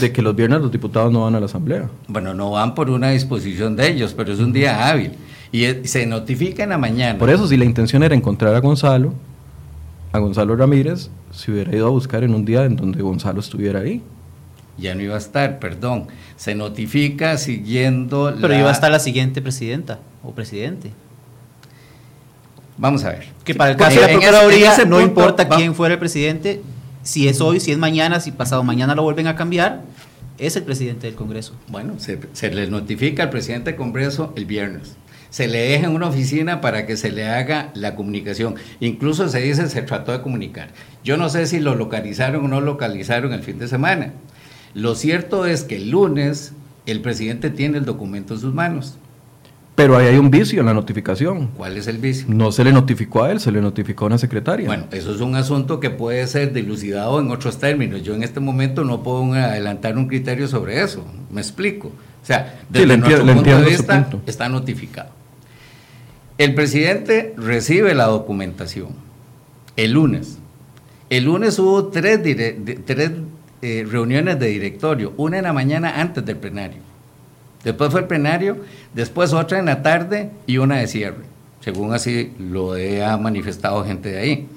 [0.00, 1.88] de que los viernes los diputados no van a la Asamblea.
[2.08, 5.12] Bueno, no van por una disposición de ellos, pero es un día hábil.
[5.52, 7.16] Y es- se notifica en la mañana.
[7.16, 9.14] Por eso, si la intención era encontrar a Gonzalo,
[10.10, 13.78] a Gonzalo Ramírez, se hubiera ido a buscar en un día en donde Gonzalo estuviera
[13.78, 14.02] ahí.
[14.78, 16.08] Ya no iba a estar, perdón.
[16.36, 18.58] Se notifica siguiendo Pero la...
[18.60, 20.90] iba a estar la siguiente presidenta o presidente.
[22.78, 23.26] Vamos a ver.
[23.44, 25.94] Que para el Porque caso de la Procuraduría ese no punto, importa va- quién fuera
[25.94, 26.62] el presidente,
[27.02, 29.82] si es hoy, si es mañana, si pasado mañana lo vuelven a cambiar,
[30.38, 31.54] es el presidente del Congreso.
[31.68, 34.96] Bueno, se, se le notifica al presidente del Congreso el viernes.
[35.30, 38.56] Se le deja en una oficina para que se le haga la comunicación.
[38.80, 40.68] Incluso se dice se trató de comunicar.
[41.04, 44.12] Yo no sé si lo localizaron o no localizaron el fin de semana.
[44.74, 46.52] Lo cierto es que el lunes
[46.86, 48.96] el presidente tiene el documento en sus manos.
[49.74, 51.48] Pero ahí hay un vicio en la notificación.
[51.56, 52.26] ¿Cuál es el vicio?
[52.28, 54.66] No se le notificó a él, se le notificó a una secretaria.
[54.66, 58.02] Bueno, eso es un asunto que puede ser dilucidado en otros términos.
[58.02, 61.04] Yo en este momento no puedo adelantar un criterio sobre eso.
[61.30, 61.88] Me explico.
[61.88, 64.22] O sea, desde le enti- nuestro le punto de vista punto.
[64.26, 65.08] está notificado.
[66.38, 68.88] El presidente recibe la documentación
[69.76, 70.38] el lunes.
[71.08, 73.10] El lunes hubo tres, dire- tres
[73.62, 76.78] eh, reuniones de directorio, una en la mañana antes del plenario.
[77.64, 78.56] Después fue el plenario,
[78.92, 81.22] después otra en la tarde y una de cierre,
[81.60, 84.48] según así lo ha manifestado gente de ahí.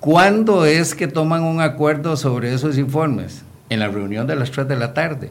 [0.00, 3.42] ¿Cuándo es que toman un acuerdo sobre esos informes?
[3.70, 5.28] En la reunión de las 3 de la tarde.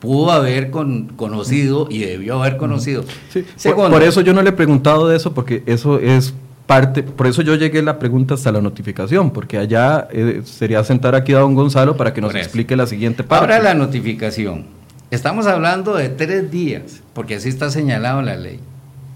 [0.00, 3.04] Pudo haber con- conocido y debió haber conocido.
[3.32, 6.34] Sí, por- eso yo no le he preguntado de eso, porque eso es
[6.66, 11.14] parte, por eso yo llegué la pregunta hasta la notificación, porque allá eh, sería sentar
[11.14, 13.44] aquí a don Gonzalo para que nos explique la siguiente parte.
[13.44, 14.66] Ahora la notificación.
[15.10, 18.60] Estamos hablando de tres días, porque así está señalado en la ley.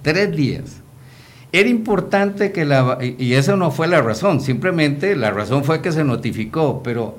[0.02, 0.80] Tres días.
[1.52, 2.98] Era importante que la...
[3.00, 7.18] Y esa no fue la razón, simplemente la razón fue que se notificó, pero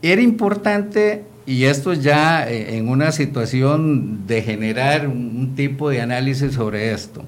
[0.00, 6.54] era importante, y esto ya eh, en una situación de generar un tipo de análisis
[6.54, 7.24] sobre esto,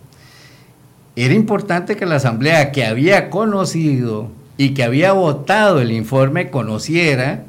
[1.17, 7.45] era importante que la Asamblea que había conocido y que había votado el informe conociera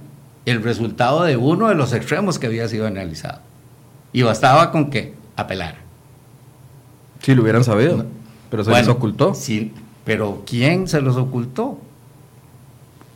[0.46, 3.40] el resultado de uno de los extremos que había sido analizado.
[4.12, 5.78] Y bastaba con que apelara.
[7.22, 8.06] Si lo hubieran sabido,
[8.50, 9.34] pero se les ocultó.
[9.34, 9.72] sí,
[10.04, 11.78] pero ¿quién se los ocultó?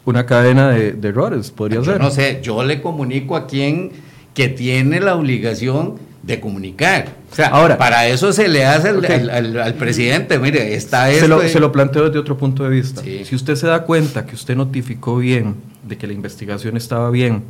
[0.06, 2.00] Una cadena de, de errores, podría Yo ser.
[2.00, 3.92] no sé, yo le comunico a quien
[4.34, 5.96] que tiene la obligación
[6.28, 7.08] de comunicar.
[7.32, 9.10] O sea, Ahora- para eso se le hace al, Ok.
[9.10, 11.28] al- al- al presidente, mire, está se, esto.
[11.28, 13.02] lo, se lo planteo desde otro punto de vista.
[13.02, 13.24] Sí.
[13.26, 15.56] Si usted se da cuenta que usted notificó bien,
[15.88, 17.44] de que la investigación estaba bien,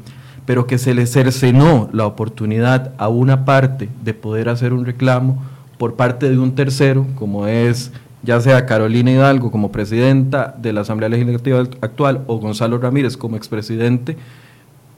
[0.45, 5.43] pero que se le cercenó la oportunidad a una parte de poder hacer un reclamo
[5.77, 7.91] por parte de un tercero, como es
[8.23, 13.37] ya sea Carolina Hidalgo como presidenta de la Asamblea Legislativa actual o Gonzalo Ramírez como
[13.37, 14.17] expresidente,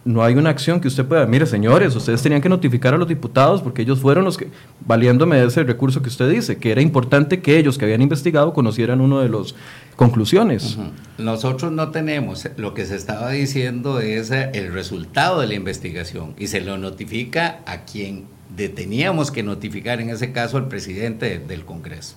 [0.09, 3.07] no hay una acción que usted pueda, mire señores, ustedes tenían que notificar a los
[3.07, 4.47] diputados porque ellos fueron los que,
[4.85, 8.51] valiéndome de ese recurso que usted dice, que era importante que ellos que habían investigado
[8.51, 9.53] conocieran uno de los
[9.95, 10.77] conclusiones.
[11.19, 16.33] Nosotros no tenemos, lo que se estaba diciendo es eh, el resultado de la investigación
[16.39, 21.65] y se lo notifica a quien teníamos que notificar, en ese caso al presidente del
[21.65, 22.15] Congreso.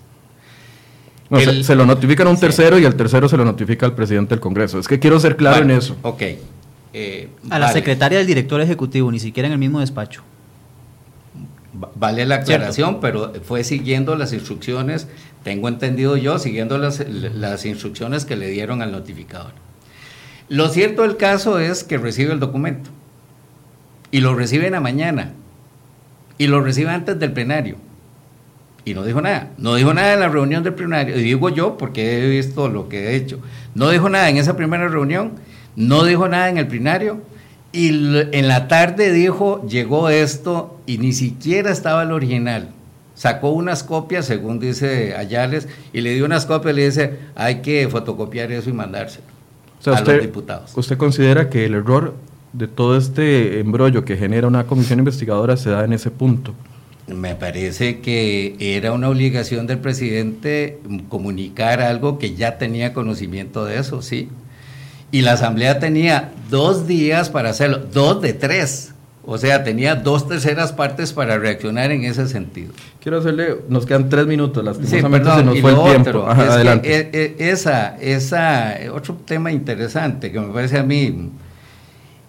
[1.29, 2.41] No, se- El- se, lo notifican a un Sí.
[2.43, 4.79] tercero y el tercero se lo notifica al presidente del Congreso.
[4.79, 5.97] Es que quiero ser claro Bueno, en eso.
[6.03, 6.23] Ok.
[6.93, 10.23] Eh, A la secretaria del director ejecutivo, ni siquiera en el mismo despacho.
[11.95, 15.09] vale la aclaración, pero fue siguiendo las instrucciones,
[15.43, 19.53] tengo entendido yo, siguiendo las, las instrucciones que le dieron al notificador.
[20.49, 22.91] Lo cierto del caso es que recibe el documento
[24.11, 25.33] y lo recibe en la mañana
[26.37, 27.77] y lo recibe antes del plenario
[28.85, 29.51] y no dijo nada.
[29.59, 31.17] No dijo nada en la reunión del plenario.
[31.19, 33.41] Y digo yo porque he visto lo que he hecho.
[33.75, 35.33] No dijo nada en esa primera reunión,
[35.77, 37.21] no dijo nada en el plenario.
[37.73, 42.69] Y en la tarde dijo, llegó esto y ni siquiera estaba el original.
[43.15, 47.63] Sacó unas copias, según dice Ayales, y le dio unas copias y le dice, hay
[47.63, 49.33] que fotocopiar eso y mandárselo
[49.87, 50.73] a los diputados.
[50.77, 52.15] ¿Usted considera que el error
[52.53, 56.55] de todo este embrollo que genera una comisión investigadora se da en ese punto?
[57.07, 63.79] Me parece que era una obligación del presidente comunicar algo que ya tenía conocimiento de
[63.79, 64.29] eso, sí.
[65.13, 68.95] Y la Asamblea tenía dos días para hacerlo, dos de tres.
[69.25, 72.73] O sea, tenía dos terceras partes para reaccionar en ese sentido.
[73.01, 76.27] Quiero hacerle, nos quedan tres minutos, lastimosamente sí, se nos fue el tiempo.
[76.27, 77.11] adelante.
[77.13, 81.31] E, e, esa, esa, otro tema interesante que me parece a mí,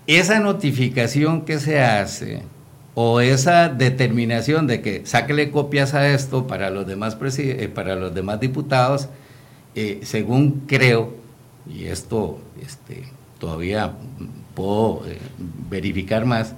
[0.05, 2.43] esa notificación que se hace
[2.95, 8.13] o esa determinación de que sáquele copias a esto para los demás, eh, para los
[8.13, 9.07] demás diputados,
[9.73, 11.22] eh, según creo,
[11.69, 13.03] y esto este,
[13.39, 13.93] todavía
[14.55, 15.17] puedo eh,
[15.69, 16.53] verificar más,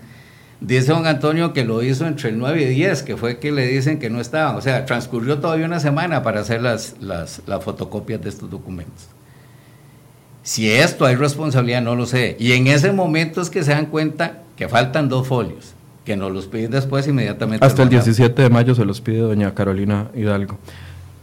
[0.60, 3.68] dice don Antonio que lo hizo entre el 9 y 10, que fue que le
[3.68, 4.56] dicen que no estaban.
[4.56, 9.08] O sea, transcurrió todavía una semana para hacer las, las, las fotocopias de estos documentos.
[10.43, 12.38] Si esto hay responsabilidad, no lo sé.
[12.39, 15.74] Y en ese momento es que se dan cuenta que faltan dos folios
[16.06, 17.66] que nos los piden después inmediatamente.
[17.66, 20.60] Hasta el 17 de mayo se los pide doña Carolina Hidalgo.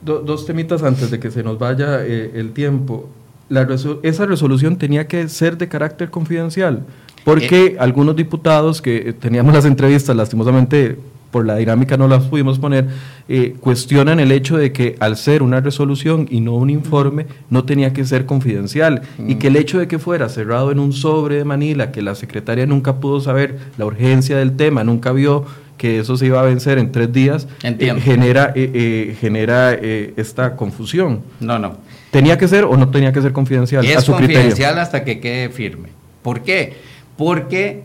[0.02, 3.08] dos temitas antes de que se nos vaya eh, el tiempo.
[3.52, 3.68] La
[4.02, 6.86] esa resolución tenía que ser de carácter confidencial,
[7.22, 7.76] porque eh.
[7.78, 10.96] algunos diputados que teníamos las entrevistas, lastimosamente
[11.30, 12.88] por la dinámica no las pudimos poner,
[13.28, 17.64] eh, cuestionan el hecho de que al ser una resolución y no un informe, no
[17.64, 21.36] tenía que ser confidencial y que el hecho de que fuera cerrado en un sobre
[21.36, 25.44] de Manila, que la secretaria nunca pudo saber la urgencia del tema, nunca vio
[25.76, 31.20] que eso se iba a vencer en tres días, eh, genera, eh, genera esta confusión.
[31.38, 31.76] No, no.
[32.12, 33.86] ¿Tenía que ser o no tenía que ser confidencial?
[33.86, 35.88] Es confidencial hasta que quede firme.
[36.20, 36.74] ¿Por qué?
[37.16, 37.84] Porque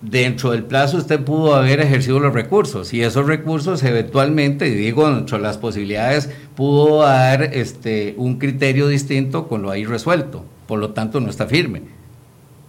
[0.00, 5.36] dentro del plazo usted pudo haber ejercido los recursos y esos recursos eventualmente, digo, dentro
[5.36, 10.46] de las posibilidades, pudo dar este, un criterio distinto con lo ahí resuelto.
[10.66, 11.82] Por lo tanto, no está firme.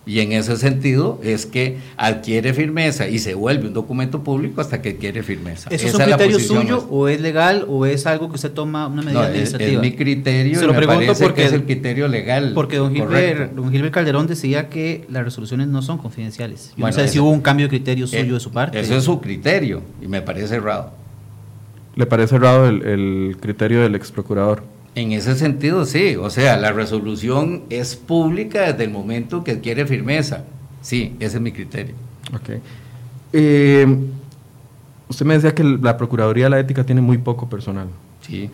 [0.07, 4.81] Y en ese sentido es que adquiere firmeza y se vuelve un documento público hasta
[4.81, 5.69] que adquiere firmeza.
[5.69, 9.01] ¿Eso es un criterio suyo o es legal o es algo que usted toma una
[9.01, 9.73] medida administrativa?
[9.73, 10.57] Es, mi criterio.
[10.57, 12.53] Se lo pregunto porque es el criterio legal.
[12.55, 16.73] Porque don Gilbert, don Gilbert, Calderón decía que las resoluciones no son confidenciales.
[16.77, 18.79] Yo no sé si hubo un cambio de criterio eh, suyo de su parte.
[18.79, 20.93] Eso es su criterio y me parece errado.
[21.95, 24.63] ¿Le parece errado el, el criterio del ex procurador?
[24.97, 26.15] En ese sentido, sí.
[26.15, 30.43] O sea, la resolución es pública desde el momento que adquiere firmeza.
[30.81, 31.93] Sí, ese es mi criterio.
[32.33, 32.59] Ok.
[33.31, 33.85] Eh,
[35.07, 37.85] usted me decía que la Procuraduría de la Ética tiene muy poco personal.
[38.21, 38.49] Sí.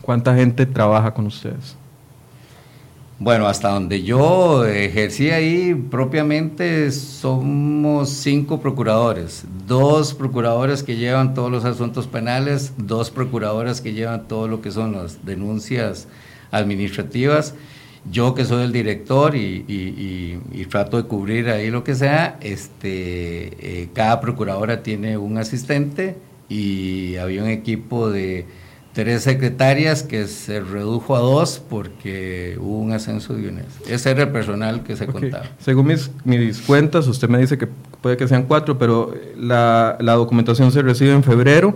[0.00, 1.76] ¿Cuánta gente trabaja con ustedes?
[3.20, 11.48] Bueno, hasta donde yo ejercí ahí propiamente somos cinco procuradores, dos procuradores que llevan todos
[11.48, 16.08] los asuntos penales, dos procuradoras que llevan todo lo que son las denuncias
[16.50, 17.54] administrativas,
[18.10, 23.88] yo que soy el director y, trato de cubrir ahí lo que sea, este, eh,
[23.92, 26.16] cada procuradora tiene un asistente
[26.48, 28.44] y había un equipo de
[28.94, 33.66] tres secretarias que se redujo a dos porque hubo un ascenso de UNES.
[33.88, 35.44] Ese era el personal que se contaba.
[35.58, 37.66] Según mis, mis, cuentas, usted me dice que
[38.00, 41.74] puede que sean cuatro, pero la, la documentación se recibe en febrero,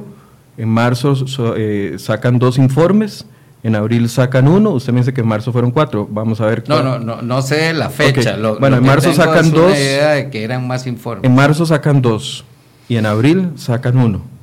[0.56, 1.14] en marzo
[1.56, 3.26] eh, sacan dos informes,
[3.64, 6.62] en abril sacan uno, usted me dice que en marzo fueron cuatro, vamos a ver.
[6.68, 8.36] No, no, no, no sé la fecha.
[8.60, 9.72] bueno, en marzo sacan dos.
[9.76, 11.28] idea de que eran más informes.
[11.28, 12.44] En marzo sacan dos
[12.88, 14.37] y en abril sacan uno.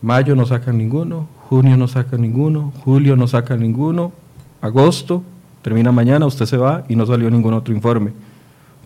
[0.00, 4.12] Mayo no sacan ninguno, junio no saca ninguno, julio no saca ninguno,
[4.60, 5.22] agosto
[5.62, 8.12] termina mañana, usted se va y no salió ningún otro informe.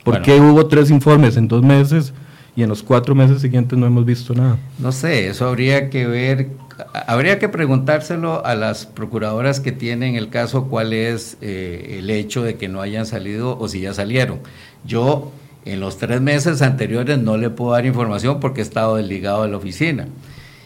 [0.05, 2.13] ¿Por qué hubo tres informes en dos meses
[2.57, 4.59] y en los cuatro meses siguientes no hemos visto nada?
[4.79, 6.49] No sé, eso habría que ver,
[7.07, 12.43] habría que preguntárselo a las procuradoras que tienen el caso cuál es eh, el hecho
[12.43, 14.41] de que no hayan salido o si ya salieron.
[14.85, 15.31] Yo
[15.65, 19.51] en los tres meses anteriores no le puedo dar información porque he estado desligado de
[19.51, 20.09] la oficina.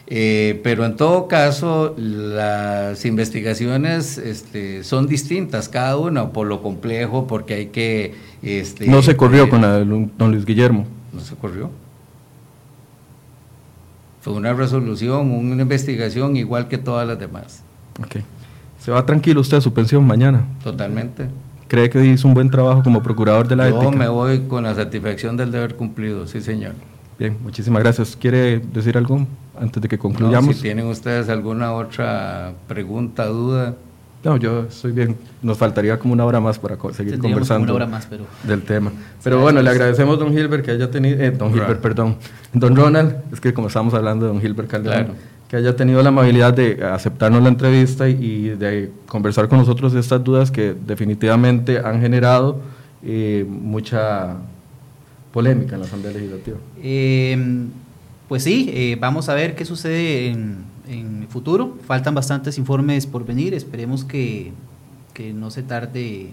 [0.09, 7.27] Eh, pero en todo caso, las investigaciones este, son distintas, cada una por lo complejo,
[7.27, 8.15] porque hay que...
[8.43, 10.87] Este, no se corrió eh, con la de don Luis Guillermo.
[11.13, 11.71] No se corrió.
[14.21, 17.63] Fue una resolución, una investigación igual que todas las demás.
[18.01, 18.17] Ok.
[18.81, 20.45] ¿Se va tranquilo usted a su pensión mañana?
[20.63, 21.29] Totalmente.
[21.69, 23.97] ¿Cree que hizo un buen trabajo como procurador de la Yo ética?
[23.97, 26.75] me voy con la satisfacción del deber cumplido, sí señor.
[27.19, 28.15] Bien, muchísimas gracias.
[28.15, 29.27] ¿Quiere decir algo
[29.61, 30.49] antes de que concluyamos?
[30.49, 33.75] No, si tienen ustedes alguna otra pregunta, duda.
[34.25, 35.17] No, yo estoy bien.
[35.43, 38.91] Nos faltaría como una hora más para seguir conversando una hora más, pero- del tema.
[39.23, 42.17] Pero bueno, le agradecemos don Gilbert que haya tenido, eh, don Gilbert, perdón,
[42.53, 45.19] don Ronald, es que como estamos hablando de don Gilbert Calderón, Claro.
[45.49, 49.93] que haya tenido la amabilidad de aceptarnos la entrevista y, y de conversar con nosotros
[49.93, 52.59] de estas dudas que definitivamente han generado
[53.05, 54.39] eh, mucha
[55.33, 56.57] polémica en la Asamblea Legislativa.
[56.83, 57.67] Eh,
[58.29, 61.77] pues sí, eh, vamos a ver qué sucede en, el futuro.
[61.87, 63.55] Faltan bastantes informes por venir.
[63.55, 64.53] Esperemos que,
[65.15, 66.33] que no se tarde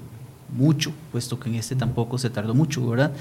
[0.55, 3.11] mucho, puesto que en este tampoco se tardó mucho, ¿verdad?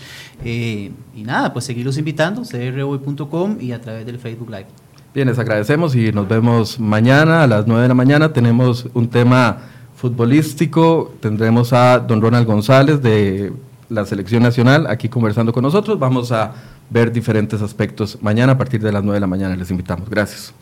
[0.45, 4.67] Eh, y nada, pues seguirlos invitando, crhoy.com y a través del Facebook Live.
[5.15, 8.33] Bien, les agradecemos y nos vemos mañana a las 9 de la mañana.
[8.33, 9.59] Tenemos un tema
[9.95, 11.15] futbolístico.
[11.21, 13.53] Tendremos a don Ronald González de
[13.89, 15.99] la Selección Nacional aquí conversando con nosotros.
[15.99, 16.55] Vamos a
[16.93, 19.57] ver diferentes aspectos mañana a partir de las 9 de la mañana.
[19.57, 20.09] Les invitamos.
[20.09, 20.53] Gracias.